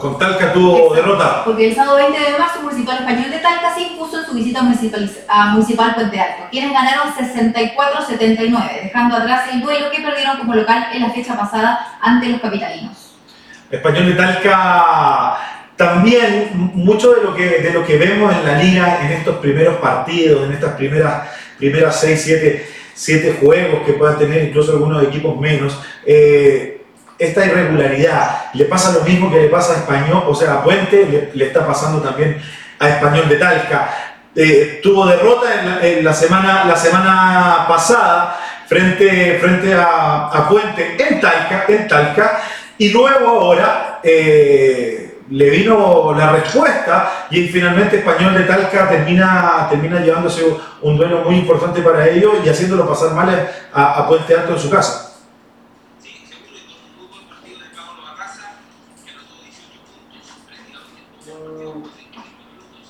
[0.00, 1.44] con, Talca tuvo derrota.
[1.44, 4.62] Porque el sábado 20 de marzo, Municipal Español de Talca se impuso en su visita
[4.62, 10.54] municipal, a Municipal Puente Alto, quienes ganaron 64-79, dejando atrás el duelo que perdieron como
[10.54, 13.14] local en la fecha pasada ante los capitalinos.
[13.70, 15.36] Español de Talca
[15.76, 19.76] también mucho de lo que de lo que vemos en la liga en estos primeros
[19.76, 25.38] partidos, en estas primeras primeras 6, 7, 7 juegos que puedan tener incluso algunos equipos
[25.38, 26.69] menos, eh,
[27.20, 31.30] esta irregularidad le pasa lo mismo que le pasa a Español, o sea, a Puente
[31.32, 32.40] le, está pasando también
[32.78, 33.90] a Español de Talca.
[34.34, 41.20] Eh, tuvo derrota en la, semana, la semana pasada frente, frente a, a Puente en
[41.20, 42.40] Talca, en Talca
[42.78, 50.00] y luego ahora eh, le vino la respuesta y finalmente Español de Talca termina, termina
[50.00, 50.42] llevándose
[50.80, 54.58] un duelo muy importante para ellos y haciéndolo pasar mal a, a Puente Alto en
[54.58, 55.18] su casa.
[56.02, 58.60] Sí, seguro, y con un muy Pablo Barraza,
[59.04, 62.84] que anotó 18 puntos, prácticamente tuvo un partido de 15 minutos,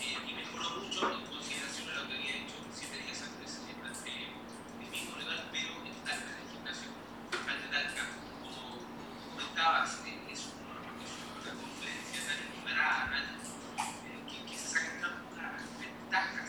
[0.00, 4.08] eh, y mejoró mucho en consideración a lo que había hecho 7 días antes ante
[4.16, 6.88] el mismo rival, pero en Talca, en el gimnasio
[7.36, 8.04] ante Talca,
[8.40, 8.80] como
[9.28, 15.04] comentabas, eh, es una, es una conferencia tan equiparada, tan, eh, que, que se sacan
[15.04, 16.40] tan una ventaja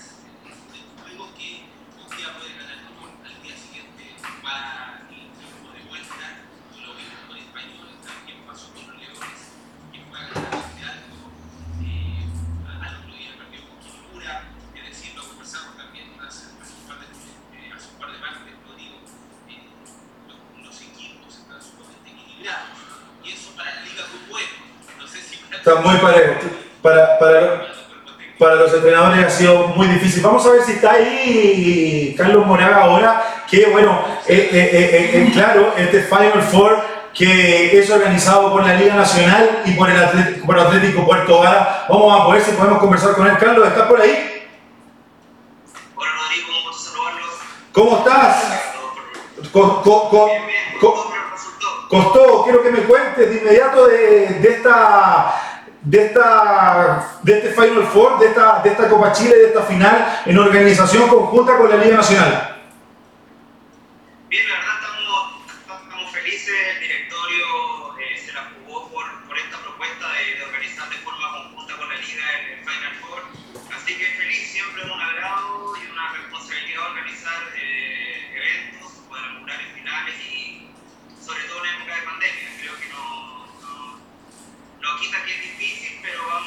[25.62, 26.40] Está muy parejo.
[26.82, 27.68] Para, para,
[28.40, 30.24] para los entrenadores ha sido muy difícil.
[30.24, 35.74] Vamos a ver si está ahí Carlos Moraga ahora, que bueno, eh, eh, eh, claro,
[35.78, 40.58] este Final Four que es organizado por la Liga Nacional y por el Atlético, por
[40.60, 41.86] Atlético Puerto Vara.
[41.90, 43.38] Vamos a ver si podemos conversar con él.
[43.38, 44.48] Carlos, ¿estás por ahí?
[45.96, 47.30] Hola Rodrigo, un gusto saludarlos.
[47.74, 48.44] ¿Cómo estás?
[49.52, 50.62] Co- co- co- Bien, bien.
[51.90, 55.41] Costó, quiero que me cuentes de inmediato de, de esta
[55.82, 60.22] de esta de este Final Four, de esta, de esta Copa Chile, de esta final
[60.26, 62.51] en organización conjunta con la Liga Nacional.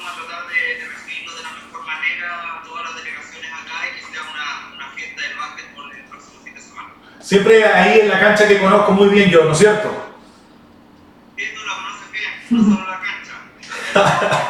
[0.05, 3.89] Vamos a tratar de, de recibirlo de la mejor manera a todas las delegaciones acá
[3.89, 6.89] y que sea una, una fiesta del básquetbol el próximo fin de semana.
[7.21, 9.89] Siempre ahí en la cancha que conozco muy bien yo, ¿no es cierto?
[11.37, 14.41] Sí, tú la conoces bien, no solo la cancha.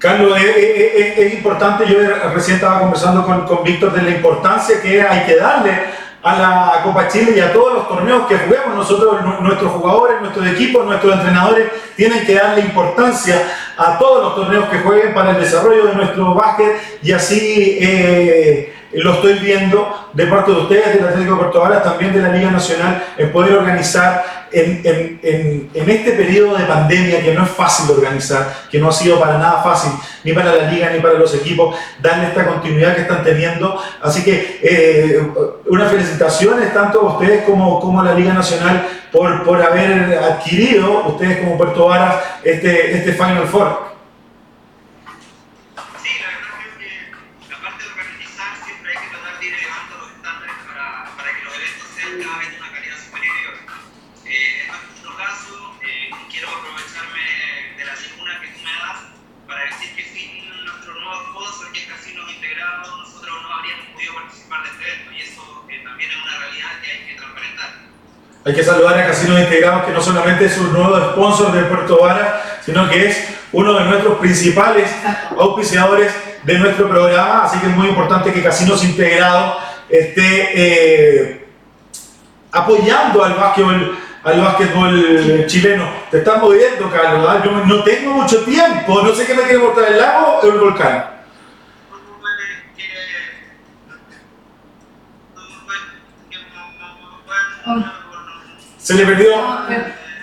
[0.00, 1.98] Carlos, es, es- es- es importante, yo
[2.34, 5.72] recién estaba conversando con, con Víctor de la importancia que hay que darle
[6.22, 8.74] a la Copa Chile y a todos los torneos que juguemos.
[8.76, 13.36] Nosotros, nu- nuestros jugadores, nuestros equipos, nuestros entrenadores tienen que darle importancia
[13.76, 18.74] a todos los torneos que jueguen para el desarrollo de nuestro básquet y así eh,
[18.92, 22.28] lo estoy viendo de parte de ustedes, del Atlético de Puerto Varas, también de la
[22.30, 27.44] Liga Nacional, en poder organizar en, en- en- en este periodo de pandemia que no
[27.44, 29.92] es fácil de organizar, que no ha sido para nada fácil,
[30.24, 33.80] ni para la liga, ni para los equipos, darle esta continuidad que están teniendo.
[34.02, 35.22] Así que eh,
[35.68, 41.06] unas felicitaciones tanto a ustedes como, como a la Liga Nacional por, por haber adquirido,
[41.06, 43.89] ustedes como Puerto Varas, este, este Final Four.
[68.50, 72.00] Hay que saludar a Casinos Integrados, que no solamente es un nuevo sponsor de Puerto
[72.00, 74.90] Vara, sino que es uno de nuestros principales
[75.38, 77.44] auspiciadores de nuestro programa.
[77.44, 81.48] Así que es muy importante que Casinos Integrados esté eh,
[82.50, 85.88] apoyando al básquetbol, al básquetbol chileno.
[86.10, 87.28] Te estás moviendo, Carlos.
[87.30, 87.40] ¿ah?
[87.44, 89.00] Yo no tengo mucho tiempo.
[89.00, 91.04] No sé qué me quiere mostrar, el lago o el volcán.
[98.90, 99.30] Se le perdió.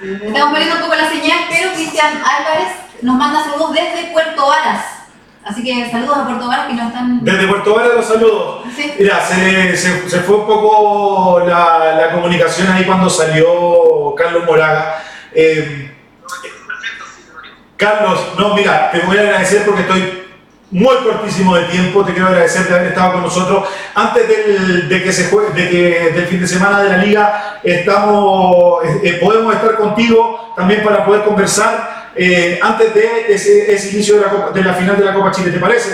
[0.01, 2.67] Estamos perdiendo un poco la señal, pero Cristian Álvarez
[3.01, 4.83] nos manda saludos desde Puerto Varas.
[5.45, 7.23] Así que saludos a Puerto Varas que nos están.
[7.23, 8.65] Desde Puerto Vara los saludos.
[8.75, 8.93] Sí.
[8.99, 15.01] Mira, se, se- se fue un poco la, la comunicación ahí cuando salió Carlos Moraga.
[15.33, 15.93] Eh,
[17.77, 20.16] Carlos, no, mira, te voy a agradecer porque estoy
[20.71, 22.03] muy cortísimo de tiempo.
[22.03, 23.67] Te quiero agradecer de haber estado con nosotros.
[23.95, 27.59] Antes del, de que se juegue, de que, del fin de semana de la liga,
[27.63, 33.91] estamos, eh, eh, podemos estar contigo también para poder conversar eh, antes de ese, ese
[33.91, 35.51] inicio de la, Copa- de la final de la Copa Chile.
[35.51, 35.89] ¿Te parece?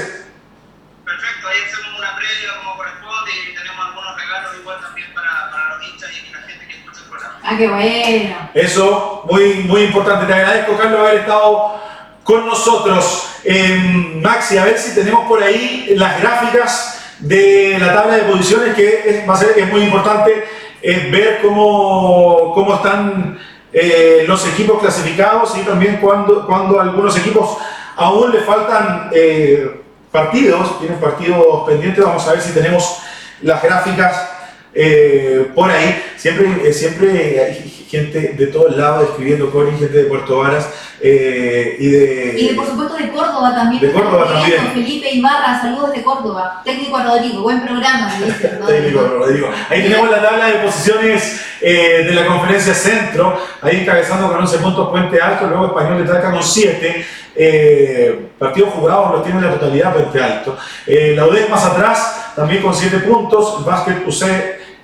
[1.05, 5.75] Perfecto, ahí hacemos una previa como corresponde y tenemos algunos regalos igual también para, para
[5.75, 7.39] los hinchas y la gente que escucha el programa.
[7.43, 8.49] Ah, qué bueno.
[8.53, 10.25] Eso, muy, muy importante.
[10.25, 11.79] Te agradezco, Carlos, haber estado
[12.23, 13.29] con nosotros.
[13.45, 18.73] Eh, Maxi, a ver si tenemos por ahí las gráficas de la tabla de posiciones,
[18.75, 20.45] que es, muy importante
[20.81, 23.39] eh, ver cómo, cómo están
[23.71, 27.57] eh, los equipos clasificados y también cuando, cuando algunos equipos
[27.95, 29.81] aún le faltan eh,
[30.11, 32.03] partidos, tienen partidos pendientes.
[32.03, 32.99] Vamos a ver si tenemos
[33.41, 34.32] las gráficas
[34.75, 36.01] eh, por ahí.
[36.17, 40.67] Siempre, eh, siempre hay gente de todos lados escribiendo con gente de Puerto Varas
[40.99, 42.35] eh, y de...
[42.39, 43.81] Y de, por supuesto de Córdoba también.
[43.81, 44.71] De Córdoba también.
[44.73, 46.61] Felipe Ibarra, saludos de Córdoba.
[46.65, 48.11] Técnico Rodrigo, buen programa.
[48.67, 49.49] Técnico, Rodrigo.
[49.69, 54.89] Ahí tenemos la tabla de posiciones de la conferencia centro, ahí encabezando con 11 puntos
[54.89, 57.05] Puente Alto, luego Español de Talca con 7.
[57.35, 60.57] Eh, partidos jugados los tiene la totalidad Puente Alto.
[60.87, 63.59] La UDEC más atrás, también con 7 puntos.
[63.59, 64.23] El Básquet UC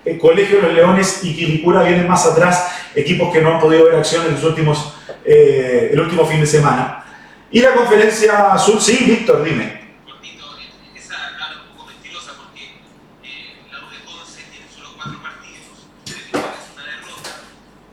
[0.05, 3.95] eh, Colegio Los Leones y Quilicura vienen más atrás, equipos que no han podido ver
[3.95, 4.93] acción en los últimos,
[5.25, 7.05] eh, el último fin de semana.
[7.51, 9.89] Y la conferencia sur, sí, Víctor, dime.
[10.05, 12.63] cortito, eh, esa gana un poco mentirosa porque
[13.23, 17.31] eh, la U de Conce tiene solo cuatro partidos, tres victorias, una derrota,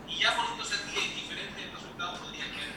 [0.07, 2.77] y ya poniéndose aquí en diferentes resultados podría quedar.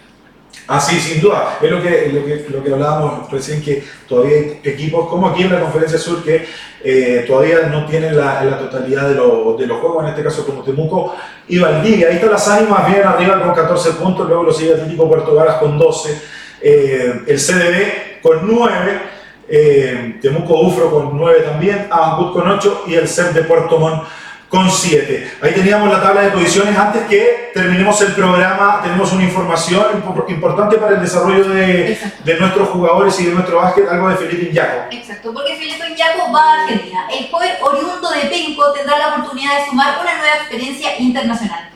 [0.71, 1.57] Ah, sí, sin duda.
[1.59, 5.41] Es lo que, lo que, lo que hablábamos recién, que todavía hay equipos como aquí
[5.41, 6.45] en la Conferencia Sur que
[6.83, 10.61] eh, todavía no tienen la, totalidad de, lo- de los juegos, en este caso como
[10.61, 11.15] Temuco
[11.47, 12.09] y Valdivia.
[12.09, 15.55] Ahí están las ánimas, bien arriba con 14 puntos, luego lo sigue Atlético Puerto Varas
[15.55, 16.21] con 12,
[16.61, 19.01] eh, el CDB con 9,
[19.49, 24.03] eh, Temuco Ufro con 9 también, Abancut con 8 y el CEP de Puerto Montt
[24.49, 25.37] con 7.
[25.43, 26.75] Ahí teníamos la tabla de posiciones.
[26.75, 32.39] Antes que terminemos el programa, tenemos una información impo- importante para el desarrollo de, de
[32.39, 34.87] nuestros jugadores y de nuestro básquet, algo de Felipe Iñaco.
[34.91, 37.07] Exacto, porque Felipe Iñaco va a Argentina.
[37.11, 41.69] El joven oriundo de Penco tendrá la oportunidad de sumar una nueva experiencia internacional.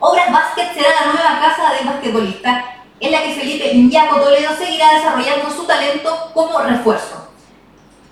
[0.00, 2.64] Obras Básquet será la nueva casa del basquetbolista,
[2.98, 7.30] en la que Felipe Iñaco Toledo seguirá desarrollando su talento como refuerzo.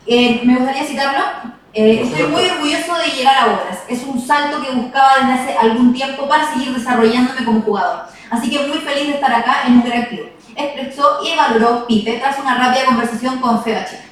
[0.06, 1.53] Eh, me gustaría citarlo.
[1.74, 3.78] Eh, estoy muy orgulloso de llegar a Obras.
[3.88, 8.04] Es un salto que buscaba desde hace algún tiempo para seguir desarrollándome como jugador.
[8.30, 10.28] Así que muy feliz de estar acá en un gran club.
[10.56, 14.02] Expresó y valoró Pipe tras una rápida conversación con Feba Chile.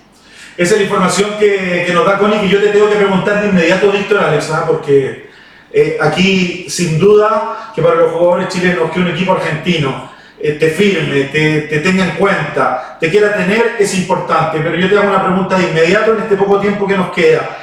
[0.57, 3.41] Esa es la información que, que nos da Connie, que yo te tengo que preguntar
[3.41, 4.65] de inmediato, Víctor Alex, ¿ah?
[4.67, 5.31] porque
[5.73, 10.11] eh, aquí, sin duda, que para los jugadores chilenos, que un equipo argentino
[10.43, 14.59] eh, te firme, te, te tenga en cuenta, te quiera tener, es importante.
[14.59, 17.59] Pero yo te hago una pregunta de inmediato en este poco tiempo que nos queda.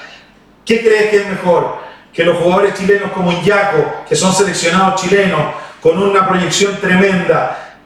[0.66, 1.78] ¿Qué crees que es mejor?
[2.14, 5.42] Que los jugadores chilenos como Iñaco, que son seleccionados chilenos,
[5.82, 7.78] con una proyección tremenda,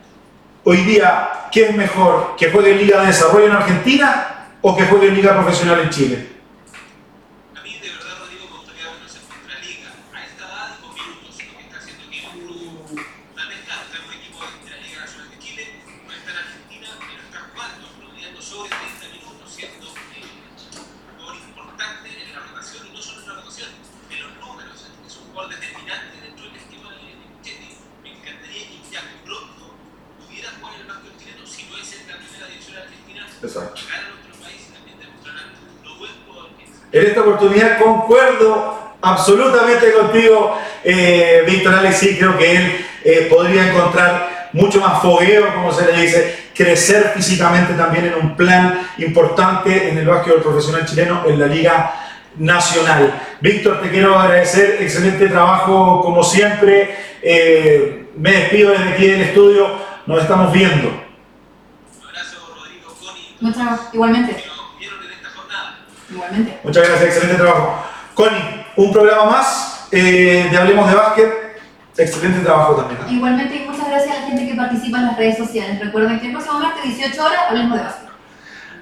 [0.64, 2.36] hoy día, ¿qué es mejor?
[2.38, 4.28] ¿Que juegue en Liga de Desarrollo en Argentina
[4.62, 6.33] o que juegue en Liga Profesional en Chile?
[39.04, 45.54] Absolutamente contigo, eh, Víctor Alex, sí, creo que él eh, podría encontrar mucho más fogueo,
[45.54, 50.86] como se le dice, crecer físicamente también en un plan importante en el básquetbol profesional
[50.86, 51.94] chileno en la Liga
[52.38, 53.22] Nacional.
[53.42, 56.96] Víctor, te quiero agradecer, excelente trabajo como siempre.
[57.22, 59.68] Eh, me despido desde aquí del estudio,
[60.06, 60.88] nos estamos viendo.
[60.88, 64.44] Un abrazo, Rodrigo, Connie, Muchas igualmente,
[66.10, 66.60] igualmente.
[66.64, 67.84] Muchas gracias, excelente trabajo.
[68.14, 71.34] Connie, un programa más eh, de Hablemos de Básquet.
[71.96, 73.00] Excelente trabajo también.
[73.02, 73.14] ¿eh?
[73.14, 75.80] Igualmente, y muchas gracias a la gente que participa en las redes sociales.
[75.80, 78.10] Recuerden que el próximo martes, 18 horas, hablemos de básquet.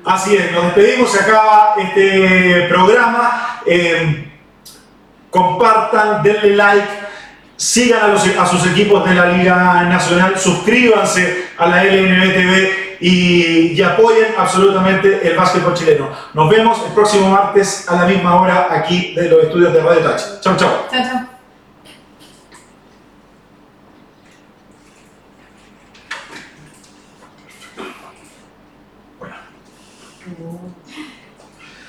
[0.05, 3.59] Así es, nos despedimos, se acaba este programa.
[3.65, 4.27] Eh,
[5.29, 6.87] compartan, denle like,
[7.55, 12.80] sigan a, los- a sus equipos de la Liga Nacional, suscríbanse a la LNB TV
[13.01, 16.09] y, y apoyen absolutamente el básquetbol chileno.
[16.33, 20.01] Nos vemos el próximo martes a la misma hora aquí de los estudios de Radio
[20.01, 20.21] Touch.
[20.41, 20.69] Chau, chau.
[20.91, 21.27] Chao, chao.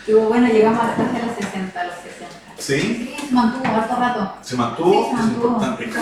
[0.00, 2.36] Estuvo bueno, llegamos a casi a los 60, a los 60.
[2.58, 2.80] ¿Sí?
[2.80, 4.34] Sí, se mantuvo harto rato.
[4.42, 5.04] ¿Se mantuvo?
[5.04, 5.60] Sí, se mantuvo.
[5.60, 5.98] Tan rico.